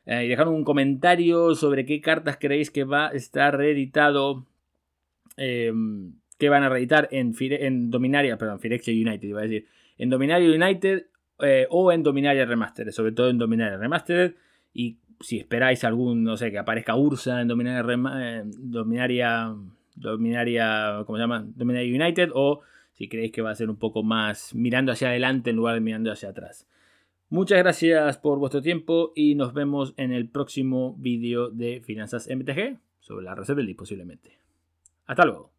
Eh, 0.05 0.25
y 0.25 0.27
dejar 0.27 0.47
un 0.47 0.63
comentario 0.63 1.55
sobre 1.55 1.85
qué 1.85 2.01
cartas 2.01 2.37
creéis 2.39 2.69
que 2.69 2.83
va 2.83 3.07
a 3.07 3.11
estar 3.11 3.57
reeditado, 3.57 4.45
em, 5.37 6.13
que 6.37 6.49
van 6.49 6.63
a 6.63 6.69
reeditar 6.69 7.07
en, 7.11 7.33
en 7.39 7.89
Dominaria, 7.89 8.37
perdón, 8.37 8.59
Firexia 8.59 8.93
United, 8.93 9.27
iba 9.27 9.39
a 9.39 9.43
decir, 9.43 9.65
en 9.97 10.09
Dominaria 10.09 10.49
United 10.49 11.07
o 11.69 11.91
en 11.91 12.03
Dominaria 12.03 12.45
Remastered, 12.45 12.91
sobre 12.91 13.13
todo 13.13 13.29
en 13.29 13.37
Dominaria 13.37 13.77
Remastered. 13.77 14.35
Y 14.73 14.97
si 15.21 15.37
esperáis 15.37 15.83
algún, 15.85 16.23
no 16.23 16.35
sé, 16.35 16.51
que 16.51 16.57
aparezca 16.57 16.95
Ursa 16.95 17.41
en 17.41 17.47
Dominaria, 17.47 18.43
Dominaria 18.45 19.55
Dominaria, 19.99 21.03
¿cómo 21.05 21.17
se 21.17 21.21
llama? 21.21 21.45
Dominaria 21.55 22.03
United 22.03 22.31
o 22.33 22.61
si 22.93 23.07
creéis 23.07 23.31
que 23.31 23.41
va 23.41 23.51
a 23.51 23.55
ser 23.55 23.69
un 23.69 23.77
poco 23.77 24.03
más 24.03 24.53
mirando 24.55 24.91
hacia 24.91 25.09
adelante 25.09 25.49
en 25.49 25.55
lugar 25.55 25.75
de 25.75 25.81
mirando 25.81 26.11
hacia 26.11 26.29
atrás. 26.29 26.67
Muchas 27.29 27.59
gracias 27.59 28.17
por 28.17 28.39
vuestro 28.39 28.61
tiempo 28.61 29.13
y 29.15 29.35
nos 29.35 29.53
vemos 29.53 29.93
en 29.97 30.11
el 30.11 30.27
próximo 30.27 30.95
vídeo 30.97 31.49
de 31.49 31.81
Finanzas 31.81 32.27
MTG 32.27 32.79
sobre 32.99 33.25
la 33.25 33.35
Reserva 33.35 33.61
posiblemente. 33.77 34.39
Hasta 35.05 35.25
luego. 35.25 35.58